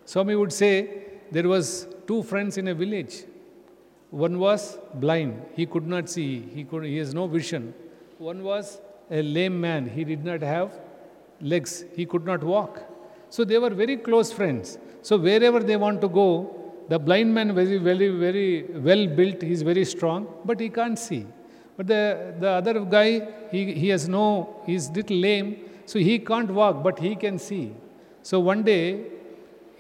Swami 0.05 0.37
would 0.37 0.53
say, 0.53 1.05
there 1.31 1.49
was 1.49 1.89
two 2.07 2.23
friends 2.23 2.57
in 2.59 2.69
a 2.69 2.75
village. 2.75 3.25
One 4.11 4.39
was 4.39 4.79
blind, 4.95 5.43
he 5.55 5.67
could 5.67 5.87
not 5.87 6.09
see, 6.09 6.41
he, 6.55 6.65
could, 6.65 6.85
he 6.85 6.97
has 6.97 7.13
no 7.13 7.27
vision. 7.27 7.75
One 8.17 8.43
was 8.43 8.81
a 9.11 9.23
lame 9.23 9.61
man, 9.61 9.89
he 9.89 10.05
did 10.05 10.25
not 10.25 10.41
have 10.43 10.73
legs, 11.41 11.85
he 11.95 12.07
could 12.07 12.25
not 12.25 12.43
walk. 12.43 12.83
So 13.29 13.45
they 13.45 13.59
were 13.59 13.71
very 13.71 13.97
close 13.99 14.33
friends. 14.33 14.79
So 15.03 15.19
wherever 15.19 15.61
they 15.61 15.77
want 15.77 16.01
to 16.01 16.09
go, 16.09 16.55
the 16.89 16.99
blind 16.99 17.35
man 17.35 17.55
very, 17.55 17.77
very, 17.77 18.09
very 18.09 18.63
well 18.63 19.07
built, 19.07 19.43
he 19.43 19.53
is 19.53 19.61
very 19.63 19.85
strong, 19.85 20.27
but 20.45 20.59
he 20.59 20.71
can't 20.71 20.99
see. 20.99 21.27
But 21.77 21.87
the, 21.87 22.35
the 22.41 22.49
other 22.49 22.81
guy, 22.81 23.29
he, 23.51 23.75
he 23.75 23.89
has 23.91 24.09
no, 24.09 24.63
he's 24.65 24.91
little 24.91 25.17
lame, 25.17 25.59
so 25.85 25.99
he 25.99 26.19
can't 26.19 26.51
walk, 26.51 26.83
but 26.83 26.99
he 26.99 27.15
can 27.15 27.39
see. 27.39 27.75
So 28.23 28.41
one 28.41 28.63
day, 28.63 29.05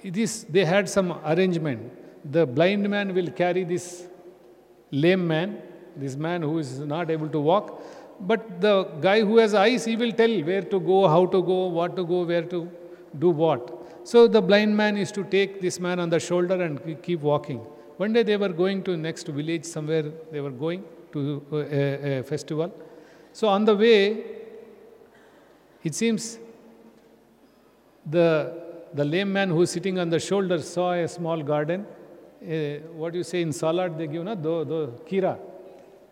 it 0.02 0.16
is, 0.16 0.44
they 0.44 0.64
had 0.64 0.88
some 0.88 1.18
arrangement. 1.24 1.92
The 2.30 2.46
blind 2.46 2.88
man 2.88 3.14
will 3.14 3.30
carry 3.30 3.64
this 3.64 4.06
lame 4.90 5.26
man, 5.26 5.62
this 5.96 6.16
man 6.16 6.42
who 6.42 6.58
is 6.58 6.78
not 6.80 7.10
able 7.10 7.28
to 7.28 7.40
walk, 7.40 7.82
but 8.20 8.60
the 8.60 8.84
guy 9.00 9.20
who 9.20 9.36
has 9.38 9.54
eyes, 9.54 9.84
he 9.84 9.96
will 9.96 10.12
tell 10.12 10.30
where 10.42 10.62
to 10.62 10.80
go, 10.80 11.08
how 11.08 11.26
to 11.26 11.42
go, 11.42 11.66
what 11.66 11.96
to 11.96 12.04
go, 12.04 12.24
where 12.24 12.42
to 12.42 12.68
do 13.18 13.30
what. 13.30 13.74
So 14.04 14.26
the 14.26 14.40
blind 14.40 14.76
man 14.76 14.96
is 14.96 15.12
to 15.12 15.24
take 15.24 15.60
this 15.60 15.78
man 15.78 16.00
on 16.00 16.10
the 16.10 16.18
shoulder 16.18 16.60
and 16.62 17.02
keep 17.02 17.20
walking. 17.20 17.58
One 17.96 18.12
day 18.12 18.22
they 18.22 18.36
were 18.36 18.48
going 18.48 18.82
to 18.84 18.96
next 18.96 19.28
village 19.28 19.64
somewhere, 19.64 20.04
they 20.32 20.40
were 20.40 20.50
going 20.50 20.84
to 21.12 21.44
uh, 21.52 21.56
a, 21.56 22.18
a 22.18 22.22
festival. 22.22 22.72
So 23.32 23.48
on 23.48 23.64
the 23.64 23.76
way, 23.76 24.24
it 25.82 25.94
seems 25.94 26.38
the, 28.06 28.54
the 28.94 29.04
lame 29.04 29.32
man 29.32 29.50
who 29.50 29.62
is 29.62 29.70
sitting 29.70 29.98
on 29.98 30.10
the 30.10 30.18
shoulder 30.18 30.60
saw 30.60 30.92
a 30.92 31.06
small 31.06 31.42
garden. 31.42 31.86
Uh, 32.40 32.78
what 32.94 33.14
you 33.14 33.24
say 33.24 33.42
in 33.42 33.52
salad 33.52 33.98
they 33.98 34.06
give, 34.06 34.24
na? 34.24 34.34
Do, 34.34 34.64
do, 34.64 34.94
kira. 35.08 35.38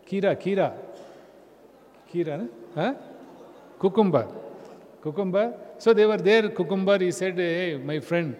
Kira, 0.05 0.35
kira. 0.35 0.73
Kira, 2.11 2.37
na? 2.37 2.47
Huh? 2.75 2.93
Cucumber. 3.79 4.27
Cucumber. 5.01 5.53
So 5.77 5.93
they 5.93 6.05
were 6.05 6.17
there, 6.17 6.49
cucumber. 6.49 6.99
He 6.99 7.11
said, 7.11 7.37
Hey, 7.37 7.77
my 7.77 7.99
friend, 7.99 8.35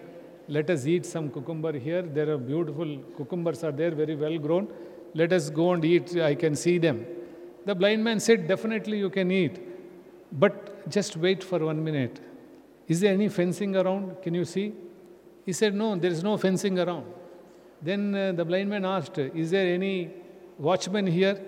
let 0.48 0.68
us 0.70 0.86
eat 0.86 1.06
some 1.06 1.30
cucumber 1.30 1.78
here. 1.78 2.02
There 2.02 2.30
are 2.34 2.38
beautiful 2.38 2.98
cucumbers 3.16 3.64
are 3.64 3.72
there, 3.72 3.90
very 3.90 4.16
well 4.16 4.36
grown. 4.38 4.68
Let 5.14 5.32
us 5.32 5.48
go 5.48 5.72
and 5.72 5.84
eat. 5.84 6.16
I 6.18 6.34
can 6.34 6.56
see 6.56 6.78
them. 6.78 7.06
The 7.64 7.74
blind 7.74 8.04
man 8.04 8.20
said, 8.20 8.48
Definitely 8.48 8.98
you 8.98 9.08
can 9.08 9.30
eat. 9.30 9.60
But 10.32 10.90
just 10.90 11.16
wait 11.16 11.42
for 11.42 11.58
one 11.58 11.82
minute. 11.82 12.20
Is 12.86 13.00
there 13.00 13.14
any 13.14 13.28
fencing 13.28 13.76
around? 13.76 14.22
Can 14.22 14.34
you 14.34 14.44
see? 14.44 14.74
He 15.46 15.52
said, 15.52 15.74
No, 15.74 15.96
there 15.96 16.10
is 16.10 16.22
no 16.22 16.36
fencing 16.36 16.78
around. 16.78 17.06
Then 17.80 18.14
uh, 18.14 18.32
the 18.32 18.44
blind 18.44 18.70
man 18.70 18.84
asked, 18.84 19.18
Is 19.18 19.50
there 19.50 19.66
any 19.74 20.10
watchman 20.58 21.06
here? 21.06 21.40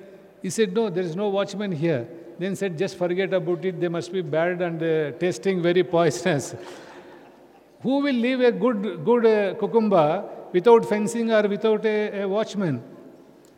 He 0.43 0.51
said, 0.51 0.73
No, 0.73 0.89
there 0.91 1.05
is 1.05 1.17
no 1.17 1.29
watchman 1.29 1.73
here. 1.73 2.09
Then 2.39 2.57
said, 2.57 2.79
Just 2.79 2.97
forget 2.97 3.33
about 3.35 3.65
it. 3.65 3.81
They 3.81 3.89
must 3.89 4.13
be 4.13 4.23
bad 4.23 4.63
and 4.63 4.83
uh, 4.83 5.19
tasting 5.19 5.61
very 5.63 5.83
poisonous. 5.83 6.55
Who 7.83 8.01
will 8.01 8.15
leave 8.15 8.41
a 8.41 8.53
good, 8.53 9.05
good 9.05 9.27
uh, 9.27 9.59
cucumber 9.59 10.25
without 10.53 10.85
fencing 10.85 11.33
or 11.33 11.49
without 11.49 11.85
a, 11.85 12.23
a 12.23 12.29
watchman? 12.29 12.83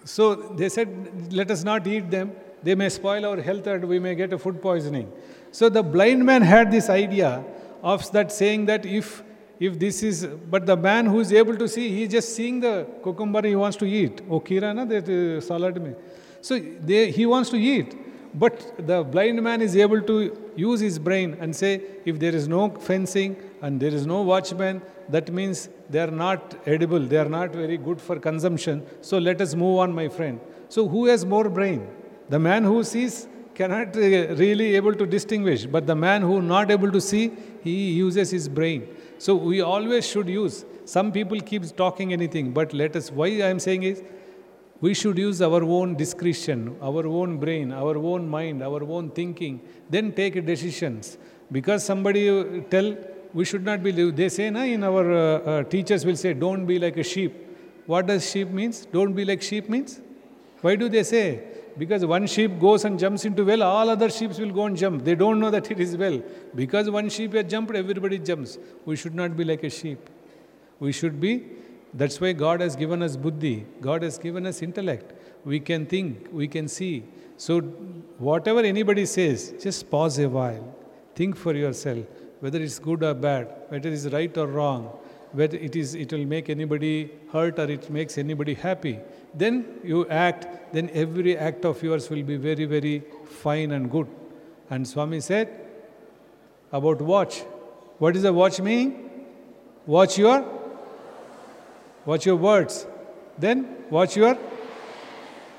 So 0.04 0.34
they 0.34 0.68
said, 0.68 1.32
Let 1.32 1.50
us 1.50 1.62
not 1.64 1.86
eat 1.86 2.10
them. 2.10 2.32
They 2.62 2.74
may 2.74 2.88
spoil 2.88 3.26
our 3.26 3.40
health 3.40 3.66
and 3.66 3.84
we 3.84 3.98
may 3.98 4.14
get 4.14 4.32
a 4.32 4.38
food 4.38 4.62
poisoning. 4.62 5.12
So 5.50 5.68
the 5.68 5.82
blind 5.82 6.24
man 6.24 6.42
had 6.42 6.70
this 6.70 6.88
idea 6.88 7.44
of 7.82 8.10
that 8.12 8.30
saying 8.30 8.66
that 8.66 8.86
if 8.86 9.22
if 9.66 9.72
this 9.84 9.96
is 10.10 10.18
but 10.54 10.62
the 10.70 10.78
man 10.88 11.04
who 11.12 11.18
is 11.24 11.32
able 11.40 11.56
to 11.62 11.68
see 11.74 11.86
he 11.96 12.02
is 12.06 12.12
just 12.16 12.30
seeing 12.36 12.56
the 12.66 12.74
cucumber 13.04 13.42
he 13.52 13.56
wants 13.64 13.78
to 13.82 13.88
eat 14.00 14.22
oh 14.30 14.40
kirana 14.48 14.84
that 14.92 15.08
uh, 15.18 15.40
salad 15.50 15.76
mein 15.84 15.96
so 16.48 16.54
they, 16.90 17.02
he 17.18 17.24
wants 17.34 17.50
to 17.54 17.58
eat 17.72 17.90
but 18.34 18.86
the 18.86 19.04
blind 19.04 19.42
man 19.42 19.60
is 19.60 19.76
able 19.76 20.00
to 20.02 20.16
use 20.56 20.80
his 20.80 20.98
brain 20.98 21.36
and 21.40 21.54
say, 21.54 21.82
if 22.04 22.18
there 22.18 22.34
is 22.34 22.48
no 22.48 22.70
fencing 22.70 23.36
and 23.60 23.78
there 23.78 23.90
is 23.92 24.06
no 24.06 24.22
watchman, 24.22 24.80
that 25.10 25.30
means 25.30 25.68
they 25.90 26.00
are 26.00 26.10
not 26.10 26.54
edible, 26.66 27.00
they 27.00 27.18
are 27.18 27.28
not 27.28 27.52
very 27.52 27.76
good 27.76 28.00
for 28.00 28.18
consumption. 28.18 28.86
So 29.02 29.18
let 29.18 29.40
us 29.40 29.54
move 29.54 29.80
on, 29.80 29.94
my 29.94 30.08
friend. 30.08 30.40
So 30.70 30.88
who 30.88 31.06
has 31.06 31.26
more 31.26 31.50
brain? 31.50 31.86
The 32.30 32.38
man 32.38 32.64
who 32.64 32.82
sees 32.84 33.28
cannot 33.54 33.94
uh, 33.96 34.00
really 34.00 34.76
able 34.76 34.94
to 34.94 35.04
distinguish, 35.04 35.66
but 35.66 35.86
the 35.86 35.94
man 35.94 36.22
who 36.22 36.40
not 36.40 36.70
able 36.70 36.90
to 36.90 37.00
see, 37.00 37.32
he 37.62 37.92
uses 37.92 38.30
his 38.30 38.48
brain. 38.48 38.88
So 39.24 39.36
we 39.36 39.60
always 39.60 40.04
should 40.04 40.28
use. 40.28 40.64
Some 40.84 41.12
people 41.12 41.40
keep 41.40 41.64
talking 41.76 42.12
anything, 42.12 42.50
but 42.52 42.72
let 42.74 42.96
us. 42.96 43.12
Why 43.12 43.26
I 43.26 43.50
am 43.54 43.60
saying 43.60 43.84
is 43.84 44.02
we 44.80 44.94
should 44.94 45.16
use 45.16 45.40
our 45.40 45.62
own 45.62 45.94
discretion, 45.94 46.76
our 46.82 47.06
own 47.06 47.36
brain, 47.38 47.70
our 47.70 47.96
own 47.96 48.28
mind, 48.28 48.64
our 48.64 48.82
own 48.82 49.10
thinking, 49.10 49.60
then 49.88 50.10
take 50.12 50.44
decisions. 50.44 51.18
Because 51.52 51.84
somebody 51.84 52.24
tell 52.62 52.96
we 53.32 53.44
should 53.44 53.64
not 53.64 53.84
be, 53.84 53.92
they 53.92 54.28
say 54.28 54.50
na, 54.50 54.62
in 54.62 54.82
our 54.82 55.04
uh, 55.12 55.38
uh, 55.38 55.62
teachers 55.74 56.04
will 56.04 56.16
say, 56.16 56.34
don't 56.34 56.66
be 56.66 56.80
like 56.80 56.96
a 56.96 57.04
sheep. 57.04 57.32
What 57.86 58.08
does 58.08 58.28
sheep 58.28 58.48
means? 58.48 58.86
Don't 58.86 59.12
be 59.12 59.24
like 59.24 59.40
sheep 59.40 59.68
means? 59.68 60.00
Why 60.62 60.74
do 60.74 60.88
they 60.88 61.04
say? 61.04 61.44
Because 61.78 62.04
one 62.04 62.26
sheep 62.26 62.58
goes 62.60 62.84
and 62.84 62.98
jumps 62.98 63.24
into 63.24 63.44
well, 63.44 63.62
all 63.62 63.88
other 63.88 64.10
sheep 64.10 64.38
will 64.38 64.50
go 64.50 64.66
and 64.66 64.76
jump. 64.76 65.04
They 65.04 65.14
don't 65.14 65.40
know 65.40 65.50
that 65.56 65.70
it 65.70 65.80
is 65.80 65.96
well. 65.96 66.22
Because 66.54 66.90
one 66.90 67.08
sheep 67.08 67.32
has 67.34 67.50
jumped, 67.50 67.74
everybody 67.74 68.18
jumps. 68.18 68.58
We 68.84 68.96
should 68.96 69.14
not 69.14 69.36
be 69.36 69.44
like 69.44 69.64
a 69.64 69.70
sheep. 69.70 70.10
We 70.80 70.92
should 70.92 71.20
be 71.20 71.44
that's 71.94 72.20
why 72.20 72.32
God 72.32 72.60
has 72.62 72.74
given 72.74 73.02
us 73.02 73.16
buddhi, 73.16 73.66
God 73.80 74.02
has 74.02 74.18
given 74.18 74.46
us 74.46 74.62
intellect. 74.62 75.12
We 75.44 75.60
can 75.60 75.84
think, 75.84 76.28
we 76.32 76.48
can 76.48 76.68
see. 76.68 77.04
So, 77.36 77.60
whatever 78.18 78.60
anybody 78.60 79.04
says, 79.04 79.54
just 79.60 79.90
pause 79.90 80.18
a 80.18 80.28
while. 80.28 80.74
Think 81.14 81.36
for 81.36 81.54
yourself 81.54 82.06
whether 82.42 82.60
it's 82.60 82.80
good 82.80 83.04
or 83.04 83.14
bad, 83.14 83.48
whether 83.68 83.88
it 83.88 83.94
is 83.94 84.12
right 84.12 84.36
or 84.36 84.48
wrong, 84.48 84.90
whether 85.32 85.56
it 85.56 85.76
is 85.76 85.94
it 85.94 86.12
will 86.12 86.26
make 86.26 86.50
anybody 86.50 87.10
hurt 87.32 87.58
or 87.58 87.70
it 87.70 87.90
makes 87.90 88.18
anybody 88.18 88.54
happy. 88.54 88.98
Then 89.34 89.80
you 89.82 90.06
act, 90.08 90.72
then 90.72 90.90
every 90.92 91.36
act 91.38 91.64
of 91.64 91.82
yours 91.82 92.10
will 92.10 92.22
be 92.22 92.36
very, 92.36 92.64
very 92.64 93.02
fine 93.24 93.72
and 93.72 93.90
good. 93.90 94.06
And 94.70 94.86
Swami 94.86 95.20
said 95.20 95.48
about 96.70 97.00
watch. 97.00 97.40
What 97.98 98.16
is 98.16 98.24
a 98.24 98.32
watch 98.32 98.60
mean? 98.60 99.10
Watch 99.86 100.18
your 100.18 100.44
Watch 102.04 102.26
your 102.26 102.36
words. 102.36 102.86
Then 103.38 103.76
watch 103.90 104.16
your. 104.16 104.36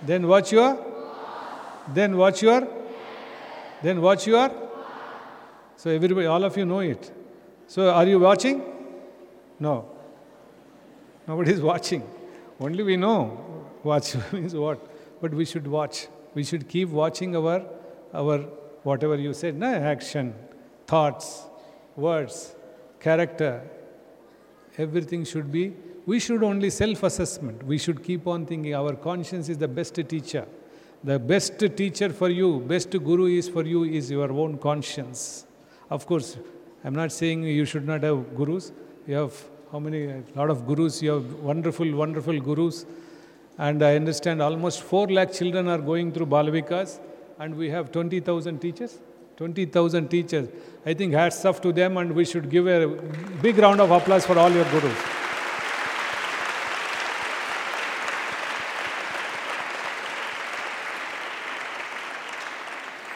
Then 0.01 0.27
watch 0.27 0.51
your. 0.51 0.77
Then 1.93 2.17
watch 2.17 2.41
your. 2.41 2.67
Then 3.81 4.01
watch 4.01 4.27
your. 4.27 4.51
So 5.77 5.89
everybody, 5.89 6.27
all 6.27 6.43
of 6.43 6.57
you 6.57 6.65
know 6.65 6.79
it. 6.79 7.11
So 7.67 7.89
are 7.91 8.05
you 8.05 8.19
watching? 8.19 8.61
No. 9.59 9.89
Nobody 11.27 11.53
is 11.53 11.61
watching. 11.71 12.03
Only 12.59 12.83
we 12.83 12.97
know 12.97 13.65
watch 13.83 14.15
means 14.31 14.55
what. 14.55 14.79
But 15.21 15.33
we 15.33 15.45
should 15.45 15.67
watch. 15.67 16.07
We 16.33 16.43
should 16.43 16.67
keep 16.67 16.89
watching 16.89 17.35
our 17.35 17.63
our 18.13 18.39
whatever 18.83 19.15
you 19.15 19.33
said, 19.33 19.57
na 19.57 19.67
action, 19.67 20.35
thoughts, 20.87 21.43
words, 21.95 22.55
character. 22.99 23.61
Everything 24.77 25.23
should 25.23 25.51
be 25.51 25.73
we 26.05 26.19
should 26.19 26.43
only 26.43 26.69
self 26.69 27.03
assessment. 27.03 27.63
We 27.63 27.77
should 27.77 28.03
keep 28.03 28.27
on 28.27 28.45
thinking 28.45 28.75
our 28.75 28.93
conscience 28.95 29.49
is 29.49 29.57
the 29.57 29.67
best 29.67 29.95
teacher. 29.95 30.45
The 31.03 31.19
best 31.19 31.59
teacher 31.77 32.09
for 32.09 32.29
you, 32.29 32.59
best 32.61 32.91
guru 32.91 33.25
is 33.25 33.49
for 33.49 33.63
you 33.63 33.83
is 33.83 34.09
your 34.09 34.31
own 34.31 34.57
conscience. 34.57 35.45
Of 35.89 36.05
course, 36.05 36.37
I'm 36.83 36.95
not 36.95 37.11
saying 37.11 37.43
you 37.43 37.65
should 37.65 37.85
not 37.85 38.03
have 38.03 38.35
gurus. 38.35 38.71
You 39.05 39.15
have 39.15 39.33
how 39.71 39.79
many? 39.79 40.05
A 40.05 40.23
lot 40.35 40.49
of 40.49 40.65
gurus. 40.65 41.01
You 41.01 41.11
have 41.11 41.33
wonderful, 41.33 41.91
wonderful 41.93 42.39
gurus. 42.39 42.85
And 43.57 43.83
I 43.83 43.95
understand 43.95 44.41
almost 44.41 44.81
4 44.81 45.07
lakh 45.07 45.33
children 45.33 45.67
are 45.67 45.77
going 45.77 46.11
through 46.13 46.27
Balavikas, 46.27 46.99
and 47.37 47.55
we 47.55 47.69
have 47.69 47.91
20,000 47.91 48.59
teachers. 48.59 48.99
20,000 49.37 50.07
teachers. 50.09 50.47
I 50.85 50.93
think 50.93 51.13
hats 51.13 51.43
off 51.43 51.59
to 51.61 51.73
them, 51.73 51.97
and 51.97 52.13
we 52.13 52.23
should 52.23 52.49
give 52.49 52.67
a 52.67 52.87
big 53.41 53.57
round 53.57 53.81
of 53.81 53.91
applause 53.91 54.25
for 54.25 54.39
all 54.39 54.51
your 54.51 54.65
gurus. 54.65 54.97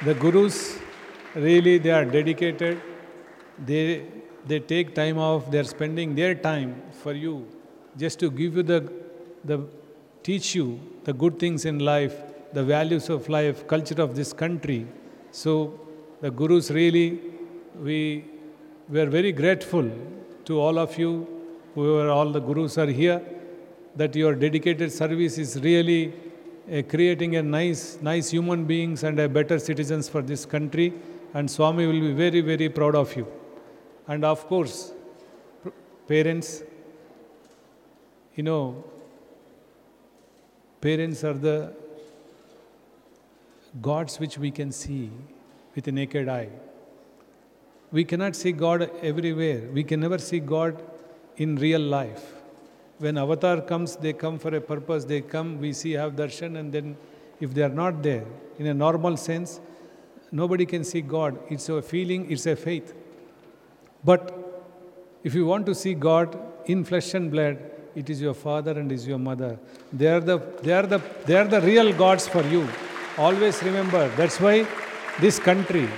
The 0.04 0.14
gurus 0.14 0.80
really 1.34 1.78
they 1.78 1.92
are 1.92 2.06
dedicated. 2.06 2.82
They 3.66 4.06
they 4.48 4.60
take 4.60 4.96
time 4.96 5.18
off, 5.18 5.50
they're 5.52 5.64
spending 5.64 6.16
their 6.16 6.36
time 6.36 6.82
for 6.92 7.14
you 7.14 7.48
just 7.98 8.20
to 8.20 8.30
give 8.30 8.56
you 8.56 8.64
the 8.64 8.92
the 9.44 9.60
teach 10.24 10.56
you 10.56 10.80
the 11.08 11.14
good 11.14 11.40
things 11.40 11.64
in 11.66 11.80
life, 11.80 12.16
the 12.54 12.64
values 12.64 13.10
of 13.10 13.30
life, 13.30 13.66
culture 13.68 14.02
of 14.02 14.16
this 14.16 14.34
country. 14.34 14.86
So 15.32 15.54
the 16.22 16.30
gurus 16.30 16.70
really, 16.70 17.20
we, 17.82 18.26
we 18.90 19.00
are 19.00 19.06
very 19.06 19.32
grateful 19.32 19.90
to 20.46 20.60
all 20.60 20.78
of 20.80 20.98
you, 20.98 21.28
whoever 21.76 22.10
all 22.10 22.30
the 22.30 22.42
gurus 22.42 22.78
are 22.78 22.88
here, 23.02 23.22
that 23.96 24.16
your 24.16 24.36
dedicated 24.36 24.92
service 24.92 25.38
is 25.38 25.62
really 25.62 26.14
uh, 26.72 26.82
creating 26.90 27.38
a 27.38 27.44
nice, 27.44 27.98
nice 28.02 28.30
human 28.30 28.66
beings 28.66 29.04
and 29.04 29.20
a 29.20 29.30
better 29.30 29.60
citizens 29.60 30.10
for 30.10 30.22
this 30.22 30.46
country. 30.46 30.94
And 31.34 31.50
Swami 31.50 31.86
will 31.86 32.02
be 32.02 32.14
very, 32.14 32.42
very 32.42 32.68
proud 32.68 32.96
of 32.96 33.16
you. 33.16 33.28
And 34.08 34.24
of 34.24 34.48
course, 34.48 34.94
parents, 36.08 36.64
you 38.36 38.44
know, 38.44 38.84
parents 40.80 41.24
are 41.24 41.34
the 41.34 41.74
gods 43.82 44.20
which 44.20 44.38
we 44.38 44.52
can 44.52 44.72
see 44.72 45.10
with 45.76 45.88
a 45.88 45.92
naked 45.92 46.30
eye. 46.30 46.50
We 47.92 48.04
cannot 48.04 48.36
see 48.36 48.52
God 48.52 48.90
everywhere. 49.02 49.70
We 49.72 49.84
can 49.84 50.00
never 50.00 50.18
see 50.18 50.40
God 50.40 50.82
in 51.38 51.56
real 51.56 51.82
life. 51.82 52.34
When 53.00 53.18
avatar 53.18 53.62
comes, 53.62 53.96
they 53.96 54.14
come 54.14 54.40
for 54.40 54.56
a 54.56 54.62
purpose. 54.62 55.06
They 55.06 55.22
come, 55.22 55.60
we 55.60 55.74
see, 55.74 55.92
have 55.92 56.14
darshan, 56.14 56.58
and 56.58 56.72
then 56.72 56.98
if 57.40 57.54
they 57.54 57.62
are 57.62 57.70
not 57.70 58.02
there, 58.02 58.26
in 58.58 58.66
a 58.68 58.74
normal 58.74 59.18
sense, 59.18 59.60
nobody 60.32 60.66
can 60.66 60.84
see 60.84 61.02
God. 61.02 61.38
It's 61.50 61.70
a 61.70 61.82
feeling, 61.82 62.32
it's 62.32 62.46
a 62.48 62.56
faith. 62.56 62.94
But 64.04 64.34
if 65.24 65.34
you 65.34 65.46
want 65.46 65.66
to 65.66 65.76
see 65.76 65.94
God 65.94 66.38
in 66.66 66.84
flesh 66.84 67.14
and 67.14 67.32
blood, 67.32 67.58
it 67.96 68.10
is 68.10 68.22
your 68.22 68.34
father 68.34 68.72
and 68.80 68.92
is 68.92 69.08
your 69.08 69.18
mother. 69.18 69.58
They 69.92 70.08
are 70.08 70.20
the, 70.20 70.38
they 70.62 70.74
are 70.74 70.86
the, 70.86 71.02
they 71.26 71.36
are 71.36 71.46
the 71.46 71.62
real 71.62 71.92
gods 71.94 72.28
for 72.28 72.44
you. 72.44 72.68
Always 73.18 73.62
remember. 73.64 74.08
That's 74.10 74.40
why 74.40 74.68
this 75.20 75.40
country, 75.40 75.90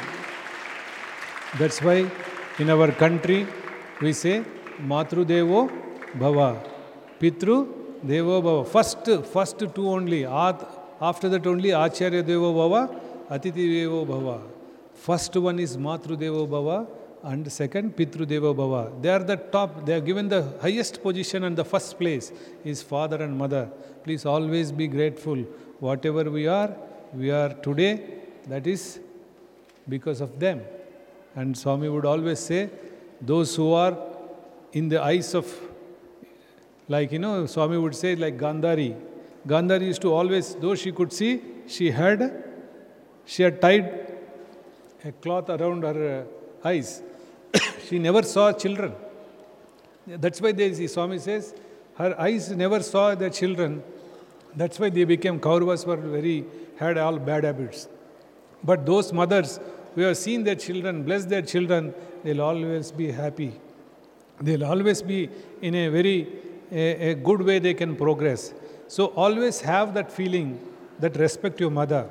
that's 1.57 1.81
why 1.81 2.09
in 2.57 2.69
our 2.69 2.91
country 2.91 3.45
we 4.01 4.13
say 4.13 4.43
Matrudevo 4.81 5.69
Bhava, 6.17 6.65
Pitru 7.19 7.67
Devo 8.05 8.41
Bhava. 8.41 8.65
First, 8.67 9.05
first 9.33 9.59
two 9.75 9.89
only. 9.89 10.25
After 10.25 11.27
that 11.27 11.45
only 11.45 11.71
Acharya 11.71 12.23
Devo 12.23 12.53
Bhava, 12.53 12.97
Atiti 13.29 13.67
Devo 13.83 14.07
Bhava. 14.07 14.41
First 14.93 15.35
one 15.35 15.59
is 15.59 15.75
Matrudevo 15.75 16.47
Bhava 16.47 16.88
and 17.23 17.51
second 17.51 17.95
Pitru 17.95 18.27
Deva 18.27 18.53
Bhava. 18.53 19.01
They 19.01 19.10
are 19.10 19.19
the 19.23 19.38
top, 19.38 19.86
they 19.86 19.93
are 19.93 20.01
given 20.01 20.29
the 20.29 20.58
highest 20.62 21.01
position 21.03 21.43
and 21.43 21.55
the 21.58 21.65
first 21.65 21.97
place 21.97 22.32
is 22.63 22.82
father 22.82 23.21
and 23.21 23.38
mother. 23.38 23.69
Please 24.03 24.25
always 24.25 24.71
be 24.71 24.88
grateful. 24.88 25.38
Whatever 25.79 26.29
we 26.29 26.47
are, 26.47 26.75
we 27.13 27.32
are 27.32 27.49
today, 27.49 28.03
that 28.47 28.67
is 28.67 28.99
because 29.88 30.21
of 30.21 30.39
them. 30.39 30.62
And 31.36 31.58
Swami 31.58 31.89
would 31.89 32.05
always 32.05 32.39
say, 32.39 32.69
those 33.21 33.55
who 33.55 33.73
are 33.73 33.97
in 34.71 34.89
the 34.89 35.01
eyes 35.01 35.34
of, 35.34 35.45
like, 36.88 37.12
you 37.12 37.19
know, 37.19 37.45
Swami 37.45 37.77
would 37.77 37.95
say, 37.95 38.15
like 38.15 38.38
Gandhari. 38.38 38.95
Gandhari 39.47 39.86
used 39.86 40.01
to 40.01 40.13
always, 40.13 40.55
though 40.55 40.75
she 40.75 40.91
could 40.91 41.13
see, 41.13 41.41
she 41.67 41.91
had, 41.91 42.43
she 43.25 43.43
had 43.43 43.62
tied 43.62 44.08
a 45.03 45.12
cloth 45.12 45.49
around 45.49 45.84
her 45.84 46.25
uh, 46.63 46.67
eyes. 46.67 47.01
She 47.89 47.99
never 47.99 48.23
saw 48.23 48.52
children. 48.52 48.93
That's 50.08 50.41
why 50.41 50.52
they, 50.52 50.88
Swami 50.88 51.19
says, 51.19 51.54
her 51.95 52.19
eyes 52.19 52.52
never 52.52 52.82
saw 52.82 53.15
the 53.15 53.30
children. 53.30 53.84
That's 54.56 54.80
why 54.80 54.89
they 54.89 55.04
became 55.04 55.39
Kauravas 55.39 55.86
were 55.86 55.97
very, 55.97 56.45
had 56.78 56.97
all 56.97 57.17
bad 57.17 57.43
habits. 57.43 57.88
But 58.63 58.86
those 58.86 59.12
mothers 59.13 59.60
who 59.95 60.02
have 60.02 60.17
seen 60.17 60.43
their 60.43 60.56
children, 60.56 61.04
bless 61.04 61.25
their 61.25 61.41
children, 61.41 61.93
they'll 62.23 62.41
always 62.41 62.91
be 62.91 63.12
happy. 63.12 63.54
They'll 64.41 64.65
always 64.65 65.02
be 65.02 65.30
in 65.62 65.75
a 65.75 65.89
very 65.89 66.28
a, 66.71 67.12
a 67.12 67.13
good 67.15 67.41
way 67.41 67.60
they 67.60 67.73
can 67.73 67.95
progress. 67.95 68.54
So 68.88 69.08
always 69.08 69.62
have 69.62 69.93
that 69.95 70.12
feeling 70.12 70.60
that 70.99 71.17
respect 71.17 71.60
your 71.60 71.71
mother, 71.71 72.08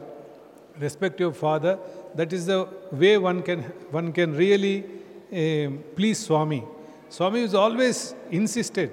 respect 0.79 1.21
your 1.21 1.33
father. 1.33 1.79
That 2.15 2.33
is 2.33 2.47
the 2.47 2.69
way 2.93 3.19
one 3.19 3.43
can 3.43 3.63
one 3.91 4.13
can 4.13 4.35
really 4.35 4.85
Eh, 5.31 5.69
please 5.95 6.19
Swami. 6.19 6.65
Swami 7.11 7.41
is 7.41 7.55
always 7.55 8.15
insisted. 8.31 8.91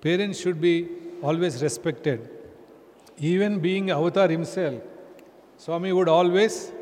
Parents 0.00 0.38
should 0.38 0.60
be 0.60 0.88
always 1.22 1.62
respected. 1.62 2.28
Even 3.18 3.58
being 3.58 3.90
avatar 3.90 4.28
himself, 4.28 4.80
Swami 5.56 5.92
would 5.92 6.08
always 6.08 6.72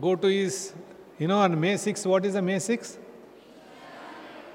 go 0.00 0.16
to 0.16 0.28
his, 0.28 0.72
you 1.18 1.28
know, 1.28 1.38
on 1.38 1.60
May 1.60 1.76
6, 1.76 2.06
what 2.06 2.24
is 2.24 2.34
the 2.34 2.42
May 2.42 2.58
6? 2.58 2.98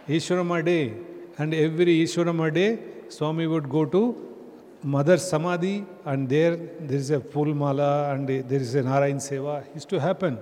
Easwaramma 0.08 0.64
day. 0.64 0.94
And 1.38 1.54
every 1.54 2.04
Easwaramma 2.04 2.54
day, 2.54 2.80
Swami 3.10 3.46
would 3.46 3.70
go 3.70 3.86
to 3.86 4.26
Mother 4.82 5.18
Samadhi, 5.18 5.86
and 6.06 6.30
there 6.30 6.56
there 6.56 6.98
is 6.98 7.10
a 7.10 7.20
full 7.20 7.54
mala 7.54 8.14
and 8.14 8.28
there 8.28 8.60
is 8.60 8.76
a 8.76 8.84
Narayan 8.84 9.18
Seva. 9.18 9.62
It 9.66 9.76
used 9.76 9.90
to 9.90 10.00
happen. 10.00 10.38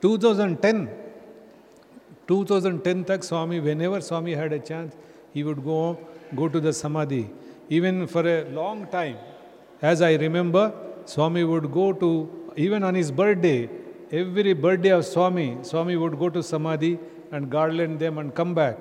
2010, 0.00 0.90
2010 2.26 3.04
tak 3.04 3.22
Swami, 3.22 3.60
whenever 3.60 4.00
Swami 4.00 4.34
had 4.34 4.52
a 4.52 4.58
chance, 4.58 4.94
he 5.32 5.44
would 5.44 5.62
go 5.64 5.98
go 6.34 6.48
to 6.48 6.60
the 6.60 6.72
Samadhi. 6.72 7.28
Even 7.68 8.06
for 8.06 8.26
a 8.26 8.44
long 8.50 8.86
time, 8.86 9.16
as 9.80 10.02
I 10.02 10.14
remember, 10.14 10.72
Swami 11.04 11.44
would 11.44 11.70
go 11.72 11.92
to, 11.92 12.52
even 12.56 12.82
on 12.82 12.94
his 12.94 13.10
birthday, 13.10 13.68
every 14.10 14.52
birthday 14.52 14.90
of 14.90 15.04
Swami, 15.04 15.58
Swami 15.62 15.96
would 15.96 16.18
go 16.18 16.28
to 16.30 16.42
Samadhi 16.42 16.98
and 17.32 17.50
garland 17.50 17.98
them 17.98 18.18
and 18.18 18.34
come 18.34 18.54
back. 18.54 18.78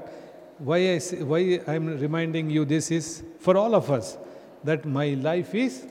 Why 0.60 0.78
I 0.94 1.00
why 1.32 1.60
I'm 1.68 2.00
reminding 2.00 2.50
you 2.50 2.66
this 2.66 2.92
is 2.92 3.24
for 3.40 3.58
all 3.58 3.76
of 3.76 3.90
us 3.92 4.18
that 4.64 4.86
my 4.86 5.10
life 5.30 5.54
is 5.56 5.86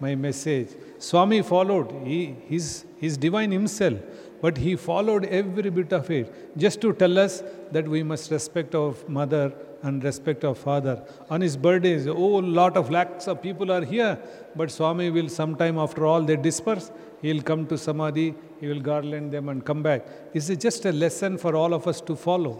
my 0.00 0.14
message. 0.14 0.70
Swami 0.98 1.42
followed, 1.42 1.92
he, 2.04 2.34
his, 2.48 2.84
his 2.98 3.16
divine 3.16 3.52
himself, 3.52 3.98
but 4.42 4.58
he 4.58 4.72
followed 4.76 5.24
every 5.40 5.70
bit 5.78 5.92
of 5.98 6.10
it 6.10 6.58
just 6.58 6.80
to 6.84 6.92
tell 6.92 7.18
us 7.26 7.42
that 7.74 7.86
we 7.94 8.02
must 8.02 8.30
respect 8.30 8.74
our 8.74 8.94
mother 9.18 9.52
and 9.82 10.04
respect 10.04 10.44
our 10.44 10.54
father. 10.54 10.96
On 11.30 11.40
his 11.40 11.56
birthdays, 11.56 12.06
oh, 12.06 12.36
lot 12.60 12.76
of 12.76 12.90
lakhs 12.90 13.28
of 13.28 13.40
people 13.40 13.70
are 13.76 13.84
here, 13.84 14.18
but 14.56 14.70
Swami 14.70 15.10
will 15.10 15.28
sometime 15.28 15.78
after 15.78 16.06
all 16.06 16.22
they 16.22 16.36
disperse, 16.36 16.90
he'll 17.20 17.42
come 17.42 17.66
to 17.68 17.78
Samadhi, 17.78 18.34
he 18.60 18.66
will 18.66 18.80
garland 18.80 19.32
them 19.32 19.48
and 19.48 19.64
come 19.64 19.82
back. 19.82 20.04
This 20.32 20.50
is 20.50 20.58
just 20.58 20.84
a 20.86 20.92
lesson 20.92 21.38
for 21.38 21.54
all 21.56 21.72
of 21.72 21.86
us 21.86 22.00
to 22.02 22.16
follow. 22.16 22.54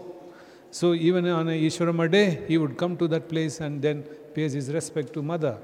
So 0.71 0.93
even 0.93 1.27
on 1.27 1.49
a 1.49 1.51
Easwaramma 1.51 2.09
day, 2.09 2.43
he 2.47 2.57
would 2.57 2.77
come 2.77 2.97
to 2.97 3.07
that 3.09 3.29
place 3.29 3.59
and 3.59 3.81
then 3.81 4.03
pays 4.33 4.53
his 4.53 4.71
respect 4.71 5.13
to 5.13 5.21
mother. 5.21 5.57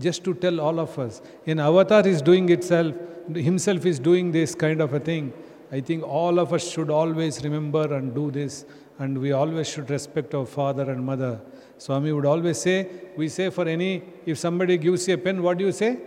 Just 0.00 0.24
to 0.24 0.34
tell 0.34 0.60
all 0.60 0.80
of 0.80 0.98
us. 0.98 1.20
In 1.46 1.60
Avatar 1.60 2.06
is 2.06 2.22
doing 2.22 2.48
itself, 2.48 2.94
himself 3.34 3.86
is 3.86 3.98
doing 3.98 4.32
this 4.32 4.54
kind 4.54 4.80
of 4.80 4.94
a 4.94 5.00
thing. 5.00 5.32
I 5.74 5.80
think 5.80 6.04
all 6.04 6.38
of 6.38 6.52
us 6.52 6.64
should 6.70 6.88
always 6.88 7.42
remember 7.42 7.84
and 7.96 8.14
do 8.14 8.30
this 8.30 8.64
and 9.00 9.18
we 9.18 9.32
always 9.32 9.68
should 9.68 9.90
respect 9.90 10.32
our 10.32 10.46
father 10.46 10.84
and 10.88 11.04
mother. 11.04 11.40
Swami 11.78 12.12
would 12.12 12.26
always 12.26 12.60
say, 12.60 12.88
we 13.16 13.28
say 13.28 13.50
for 13.50 13.66
any, 13.66 14.04
if 14.24 14.38
somebody 14.38 14.76
gives 14.78 15.08
you 15.08 15.14
a 15.14 15.18
pen, 15.18 15.42
what 15.42 15.58
do 15.58 15.64
you 15.64 15.72
say? 15.72 15.98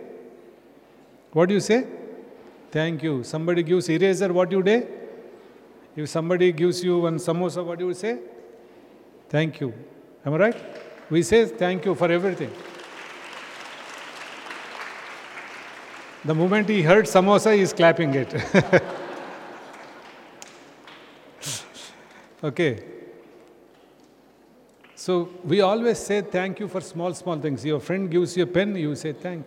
What 1.32 1.50
do 1.50 1.54
you 1.54 1.60
say? 1.60 1.86
Thank 2.70 3.02
you. 3.02 3.22
Somebody 3.24 3.62
gives 3.62 3.90
eraser, 3.90 4.32
what 4.32 4.48
do 4.48 4.56
you 4.56 4.64
say? 4.64 4.86
If 5.96 6.08
somebody 6.08 6.50
gives 6.52 6.82
you 6.82 7.00
one 7.00 7.16
samosa, 7.16 7.62
what 7.62 7.78
do 7.78 7.88
you 7.88 7.94
say? 7.94 8.20
Thank 9.28 9.60
you. 9.60 9.74
Am 10.24 10.32
I 10.32 10.36
right? 10.38 10.56
We 11.10 11.22
say 11.22 11.44
thank 11.44 11.84
you 11.84 11.94
for 11.94 12.10
everything. 12.10 12.52
The 16.24 16.34
moment 16.34 16.70
he 16.70 16.80
heard 16.80 17.04
samosa, 17.04 17.54
he 17.54 17.60
is 17.60 17.74
clapping 17.74 18.14
it. 18.14 18.34
okay. 22.42 22.84
So 24.94 25.28
we 25.44 25.60
always 25.60 25.98
say 25.98 26.22
thank 26.22 26.58
you 26.58 26.66
for 26.66 26.80
small, 26.80 27.14
small 27.14 27.38
things. 27.38 27.64
Your 27.64 27.78
friend 27.80 28.10
gives 28.10 28.36
you 28.36 28.42
a 28.42 28.46
pen, 28.46 28.74
you 28.74 28.94
say 28.96 29.12
thank. 29.12 29.44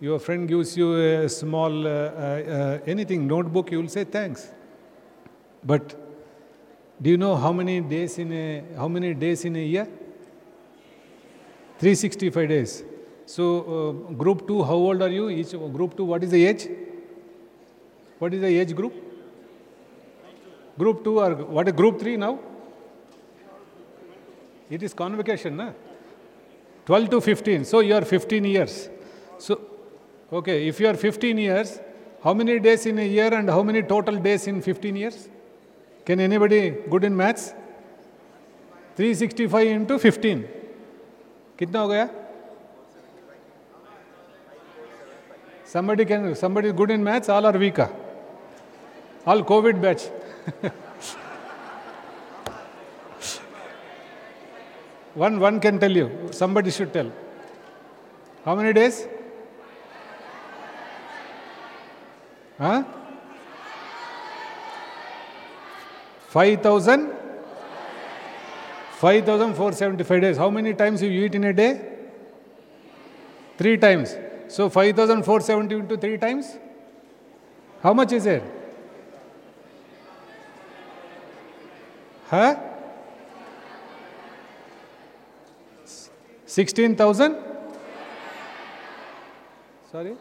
Your 0.00 0.18
friend 0.18 0.46
gives 0.46 0.76
you 0.76 0.94
a 0.94 1.28
small 1.28 1.86
uh, 1.86 1.90
uh, 1.90 2.78
anything, 2.86 3.26
notebook, 3.26 3.72
you 3.72 3.80
will 3.80 3.88
say 3.88 4.04
thanks. 4.04 4.52
But 5.64 5.94
do 7.02 7.10
you 7.10 7.16
know 7.16 7.34
how 7.34 7.52
many 7.52 7.80
days 7.80 8.18
in 8.18 8.32
a 8.32 8.62
how 8.76 8.88
many 8.88 9.12
days 9.14 9.44
in 9.44 9.56
a 9.56 9.64
year? 9.64 9.86
365 11.78 12.48
days. 12.48 12.84
So 13.26 13.44
uh, 14.08 14.12
group 14.14 14.46
2 14.46 14.62
how 14.62 14.74
old 14.74 15.02
are 15.02 15.08
you? 15.08 15.28
Each 15.28 15.50
group 15.50 15.96
2 15.96 16.04
what 16.04 16.22
is 16.22 16.30
the 16.30 16.46
age? 16.46 16.68
What 18.18 18.32
is 18.32 18.40
the 18.40 18.54
age 18.60 18.74
group? 18.74 18.94
Group 20.77 21.03
2 21.03 21.19
or 21.19 21.35
what 21.35 21.67
is 21.67 21.73
group 21.73 21.99
3 21.99 22.17
now? 22.17 22.39
It 24.69 24.83
is 24.83 24.93
convocation, 24.93 25.57
na? 25.57 25.71
12 26.85 27.09
to 27.09 27.21
15. 27.21 27.65
So 27.65 27.79
you 27.81 27.93
are 27.95 28.05
15 28.05 28.45
years. 28.45 28.89
So, 29.37 29.59
okay, 30.31 30.67
if 30.67 30.79
you 30.79 30.87
are 30.87 30.93
15 30.93 31.37
years, 31.37 31.79
how 32.23 32.33
many 32.33 32.59
days 32.59 32.85
in 32.85 32.99
a 32.99 33.07
year 33.07 33.33
and 33.33 33.49
how 33.49 33.63
many 33.63 33.81
total 33.81 34.15
days 34.15 34.47
in 34.47 34.61
15 34.61 34.95
years? 34.95 35.29
Can 36.05 36.19
anybody 36.19 36.71
good 36.89 37.03
in 37.03 37.15
maths? 37.15 37.53
365 38.95 39.67
into 39.67 39.99
15. 39.99 40.47
कितना 41.59 41.79
हो 41.79 41.87
गया 41.87 42.09
somebody 45.71 46.05
can 46.05 46.23
somebody 46.35 46.67
is 46.67 46.73
good 46.79 46.91
in 46.95 47.03
maths 47.07 47.29
all 47.33 47.45
are 47.49 47.57
weak 47.63 47.77
all 49.25 49.43
covid 49.51 49.77
batch 49.83 50.01
one 55.14 55.40
one 55.40 55.60
can 55.60 55.78
tell 55.78 55.90
you. 55.90 56.28
Somebody 56.30 56.70
should 56.70 56.92
tell. 56.92 57.10
How 58.44 58.54
many 58.54 58.72
days? 58.72 59.08
Huh? 62.58 62.84
5000 66.28 67.12
5475 68.92 70.20
days. 70.20 70.36
How 70.36 70.48
many 70.48 70.74
times 70.74 71.02
you 71.02 71.10
eat 71.10 71.34
in 71.34 71.44
a 71.44 71.52
day? 71.52 71.80
Three 73.58 73.76
times. 73.76 74.16
So 74.48 74.68
5470 74.68 75.74
into 75.74 75.96
three 75.96 76.18
times? 76.18 76.56
How 77.82 77.92
much 77.92 78.12
is 78.12 78.26
it 78.26 78.42
huh? 82.30 82.56
16000 86.46 87.36
sorry? 89.90 90.16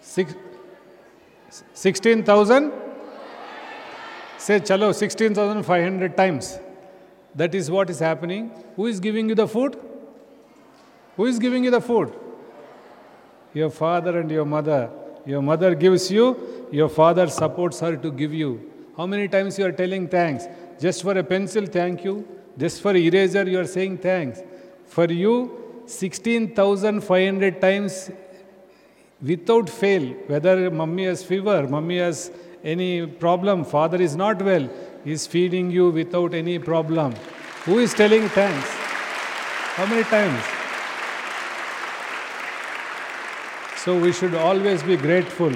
Six, 0.00 0.34
16000 1.72 2.72
say 4.38 4.60
chalo 4.60 4.94
16500 4.94 6.16
times. 6.16 6.58
That 7.34 7.54
is 7.54 7.70
what 7.70 7.90
is 7.90 7.98
happening. 7.98 8.50
Who 8.76 8.86
is 8.86 9.00
giving 9.00 9.28
you 9.28 9.34
the 9.34 9.48
food? 9.48 9.76
Who 11.16 11.26
is 11.26 11.38
giving 11.38 11.64
you 11.64 11.70
the 11.70 11.80
food? 11.80 12.12
Your 13.52 13.70
father 13.70 14.18
and 14.20 14.30
your 14.30 14.44
mother. 14.44 14.90
Your 15.26 15.42
mother 15.42 15.74
gives 15.74 16.10
you 16.10 16.68
your 16.70 16.88
father 16.88 17.26
supports 17.28 17.80
her 17.80 17.96
to 17.96 18.10
give 18.10 18.32
you 18.34 18.73
how 18.96 19.06
many 19.06 19.28
times 19.28 19.58
you 19.58 19.64
are 19.66 19.72
telling 19.72 20.08
thanks 20.08 20.44
just 20.80 21.02
for 21.02 21.18
a 21.18 21.24
pencil 21.24 21.66
thank 21.66 22.04
you 22.04 22.26
just 22.58 22.80
for 22.80 22.94
eraser 22.94 23.44
you 23.48 23.58
are 23.58 23.70
saying 23.76 23.98
thanks 23.98 24.42
for 24.86 25.10
you 25.10 25.36
16500 25.86 27.60
times 27.60 28.10
without 29.24 29.68
fail, 29.70 30.12
whether 30.26 30.70
mummy 30.70 31.04
has 31.06 31.24
fever, 31.24 31.66
mummy 31.66 31.98
has 31.98 32.30
any 32.62 33.06
problem, 33.06 33.64
father 33.64 34.00
is 34.00 34.16
not 34.16 34.40
well, 34.42 34.68
he 35.04 35.12
is 35.12 35.26
feeding 35.26 35.70
you 35.70 35.90
without 35.90 36.34
any 36.34 36.58
problem. 36.58 37.14
Who 37.64 37.78
is 37.78 37.94
telling 37.94 38.28
thanks? 38.28 38.68
How 39.76 39.86
many 39.86 40.04
times? 40.04 40.42
So 43.76 43.98
we 43.98 44.12
should 44.12 44.34
always 44.34 44.82
be 44.82 44.96
grateful. 44.96 45.52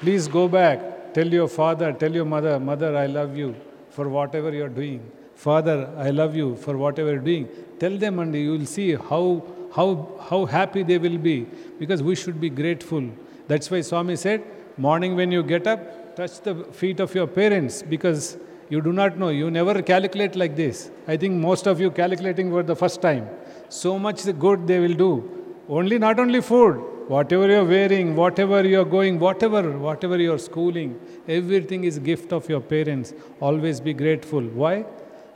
Please 0.00 0.28
go 0.28 0.48
back, 0.48 0.80
tell 1.12 1.26
your 1.26 1.48
father, 1.48 1.92
tell 1.92 2.12
your 2.12 2.24
mother, 2.24 2.58
Mother, 2.58 2.96
I 2.96 3.06
love 3.06 3.36
you 3.36 3.54
for 3.90 4.08
whatever 4.08 4.52
you 4.52 4.64
are 4.64 4.68
doing. 4.68 5.10
Father, 5.34 5.88
I 5.96 6.10
love 6.10 6.34
you 6.34 6.56
for 6.56 6.76
whatever 6.76 7.12
you're 7.12 7.20
doing. 7.20 7.48
Tell 7.78 7.96
them, 7.96 8.18
and 8.18 8.34
you 8.34 8.52
will 8.52 8.66
see 8.66 8.94
how 8.94 9.44
how, 9.74 10.08
how 10.28 10.44
happy 10.46 10.82
they 10.82 10.98
will 10.98 11.18
be 11.18 11.46
because 11.78 12.02
we 12.02 12.14
should 12.14 12.40
be 12.40 12.50
grateful. 12.50 13.08
That's 13.46 13.70
why 13.70 13.80
Swami 13.80 14.16
said, 14.16 14.42
morning 14.76 15.16
when 15.16 15.32
you 15.32 15.42
get 15.42 15.66
up, 15.66 16.16
touch 16.16 16.40
the 16.40 16.54
feet 16.72 17.00
of 17.00 17.14
your 17.14 17.26
parents 17.26 17.82
because 17.82 18.36
you 18.68 18.80
do 18.80 18.92
not 18.92 19.18
know, 19.18 19.28
you 19.28 19.50
never 19.50 19.80
calculate 19.82 20.36
like 20.36 20.56
this. 20.56 20.90
I 21.06 21.16
think 21.16 21.34
most 21.34 21.66
of 21.66 21.80
you 21.80 21.90
calculating 21.90 22.50
for 22.50 22.62
the 22.62 22.76
first 22.76 23.00
time. 23.00 23.28
So 23.68 23.98
much 23.98 24.24
good 24.38 24.66
they 24.66 24.78
will 24.78 24.94
do. 24.94 25.54
Only 25.68 25.98
not 25.98 26.18
only 26.18 26.40
food, 26.40 26.82
whatever 27.08 27.48
you're 27.48 27.64
wearing, 27.64 28.14
whatever 28.14 28.66
you're 28.66 28.84
going, 28.84 29.18
whatever, 29.18 29.62
whatever 29.78 30.18
you're 30.18 30.38
schooling, 30.38 30.98
everything 31.26 31.84
is 31.84 31.98
gift 31.98 32.32
of 32.32 32.48
your 32.48 32.60
parents. 32.60 33.14
Always 33.40 33.80
be 33.80 33.94
grateful. 33.94 34.42
Why? 34.42 34.84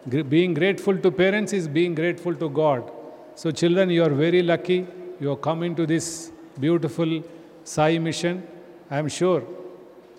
Being 0.08 0.54
grateful 0.54 0.96
to 0.98 1.10
parents 1.10 1.52
is 1.52 1.68
being 1.68 1.94
grateful 1.94 2.34
to 2.34 2.48
God. 2.48 2.90
So, 3.34 3.50
children, 3.50 3.88
you 3.90 4.04
are 4.04 4.10
very 4.10 4.42
lucky. 4.42 4.86
You 5.20 5.32
are 5.32 5.36
coming 5.36 5.74
to 5.76 5.86
this 5.86 6.30
beautiful 6.60 7.22
Sai 7.64 7.98
mission. 7.98 8.42
I 8.90 8.98
am 8.98 9.08
sure 9.08 9.42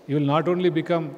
you 0.07 0.15
will 0.15 0.25
not 0.25 0.47
only 0.47 0.69
become 0.69 1.15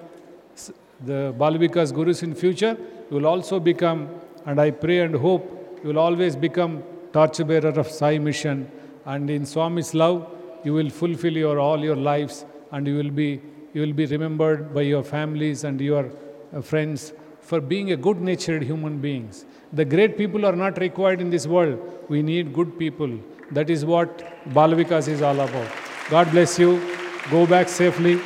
the 1.04 1.34
Bal 1.38 1.54
Vikas 1.54 1.94
gurus 1.94 2.24
in 2.24 2.34
future, 2.36 2.78
you 3.10 3.18
will 3.18 3.28
also 3.28 3.60
become, 3.60 4.10
and 4.46 4.60
I 4.60 4.72
pray 4.72 5.00
and 5.02 5.16
hope, 5.16 5.80
you 5.84 5.90
will 5.90 6.00
always 6.00 6.36
become 6.36 6.84
torchbearer 7.14 7.70
of 7.80 7.88
Sai 7.88 8.18
mission. 8.18 8.70
And 9.06 9.30
in 9.30 9.46
Swami's 9.46 9.94
love, 9.94 10.28
you 10.64 10.74
will 10.74 10.90
fulfill 10.90 11.34
your 11.34 11.60
all 11.60 11.80
your 11.80 11.96
lives, 11.96 12.46
and 12.72 12.88
you 12.88 12.96
will 12.98 13.12
be 13.12 13.42
you 13.74 13.82
will 13.82 13.94
be 13.94 14.06
remembered 14.06 14.74
by 14.74 14.82
your 14.82 15.04
families 15.04 15.64
and 15.64 15.80
your 15.82 16.10
uh, 16.56 16.62
friends 16.62 17.14
for 17.42 17.60
being 17.60 17.92
a 17.92 17.98
good-natured 17.98 18.64
human 18.64 18.98
beings. 19.00 19.46
The 19.74 19.86
great 19.86 20.18
people 20.18 20.46
are 20.46 20.56
not 20.56 20.80
required 20.80 21.22
in 21.22 21.30
this 21.30 21.46
world. 21.46 21.78
We 22.10 22.22
need 22.22 22.54
good 22.54 22.80
people. 22.80 23.12
That 23.52 23.70
is 23.70 23.86
what 23.86 24.24
Balavikas 24.50 25.08
is 25.08 25.22
all 25.22 25.40
about. 25.40 25.68
God 26.10 26.32
bless 26.32 26.58
you. 26.58 26.82
Go 27.30 27.46
back 27.46 27.70
safely. 27.70 28.20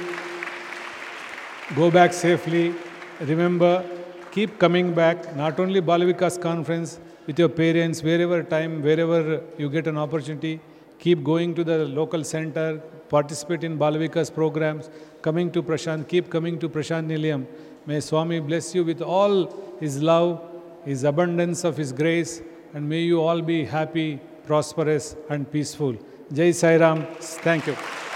Go 1.76 1.92
back 1.92 2.14
safely. 2.14 2.74
Remember, 3.20 3.84
keep 4.32 4.58
coming 4.60 4.94
back. 4.94 5.36
Not 5.36 5.60
only 5.60 5.82
Balavikas 5.82 6.40
conference 6.40 7.00
with 7.28 7.38
your 7.38 7.50
parents, 7.50 8.02
wherever 8.02 8.44
time, 8.44 8.82
wherever 8.82 9.42
you 9.58 9.70
get 9.70 9.88
an 9.88 9.98
opportunity, 9.98 10.62
keep 11.00 11.24
going 11.24 11.56
to 11.56 11.64
the 11.64 11.86
local 11.86 12.24
center, 12.24 12.78
participate 13.10 13.64
in 13.64 13.78
Balavikas 13.78 14.34
programs, 14.34 14.90
coming 15.22 15.52
to 15.52 15.64
Prasanthi, 15.64 16.08
keep 16.08 16.30
coming 16.30 16.60
to 16.60 16.70
Prasanthi 16.70 17.18
Nilayam. 17.18 17.48
May 17.86 18.00
Swami 18.02 18.40
bless 18.40 18.76
you 18.76 18.84
with 18.84 19.02
all 19.02 19.78
his 19.80 20.02
love 20.02 20.50
his 20.86 21.04
abundance 21.04 21.64
of 21.64 21.78
His 21.78 21.92
grace, 21.92 22.42
and 22.74 22.88
may 22.88 23.02
you 23.02 23.22
all 23.22 23.42
be 23.42 23.66
happy, 23.66 24.20
prosperous, 24.46 25.16
and 25.30 25.50
peaceful. 25.52 25.96
Jai 26.34 26.52
Sai 26.52 26.78
Ram. 26.78 27.06
Thank 27.20 27.68
you. 27.68 28.09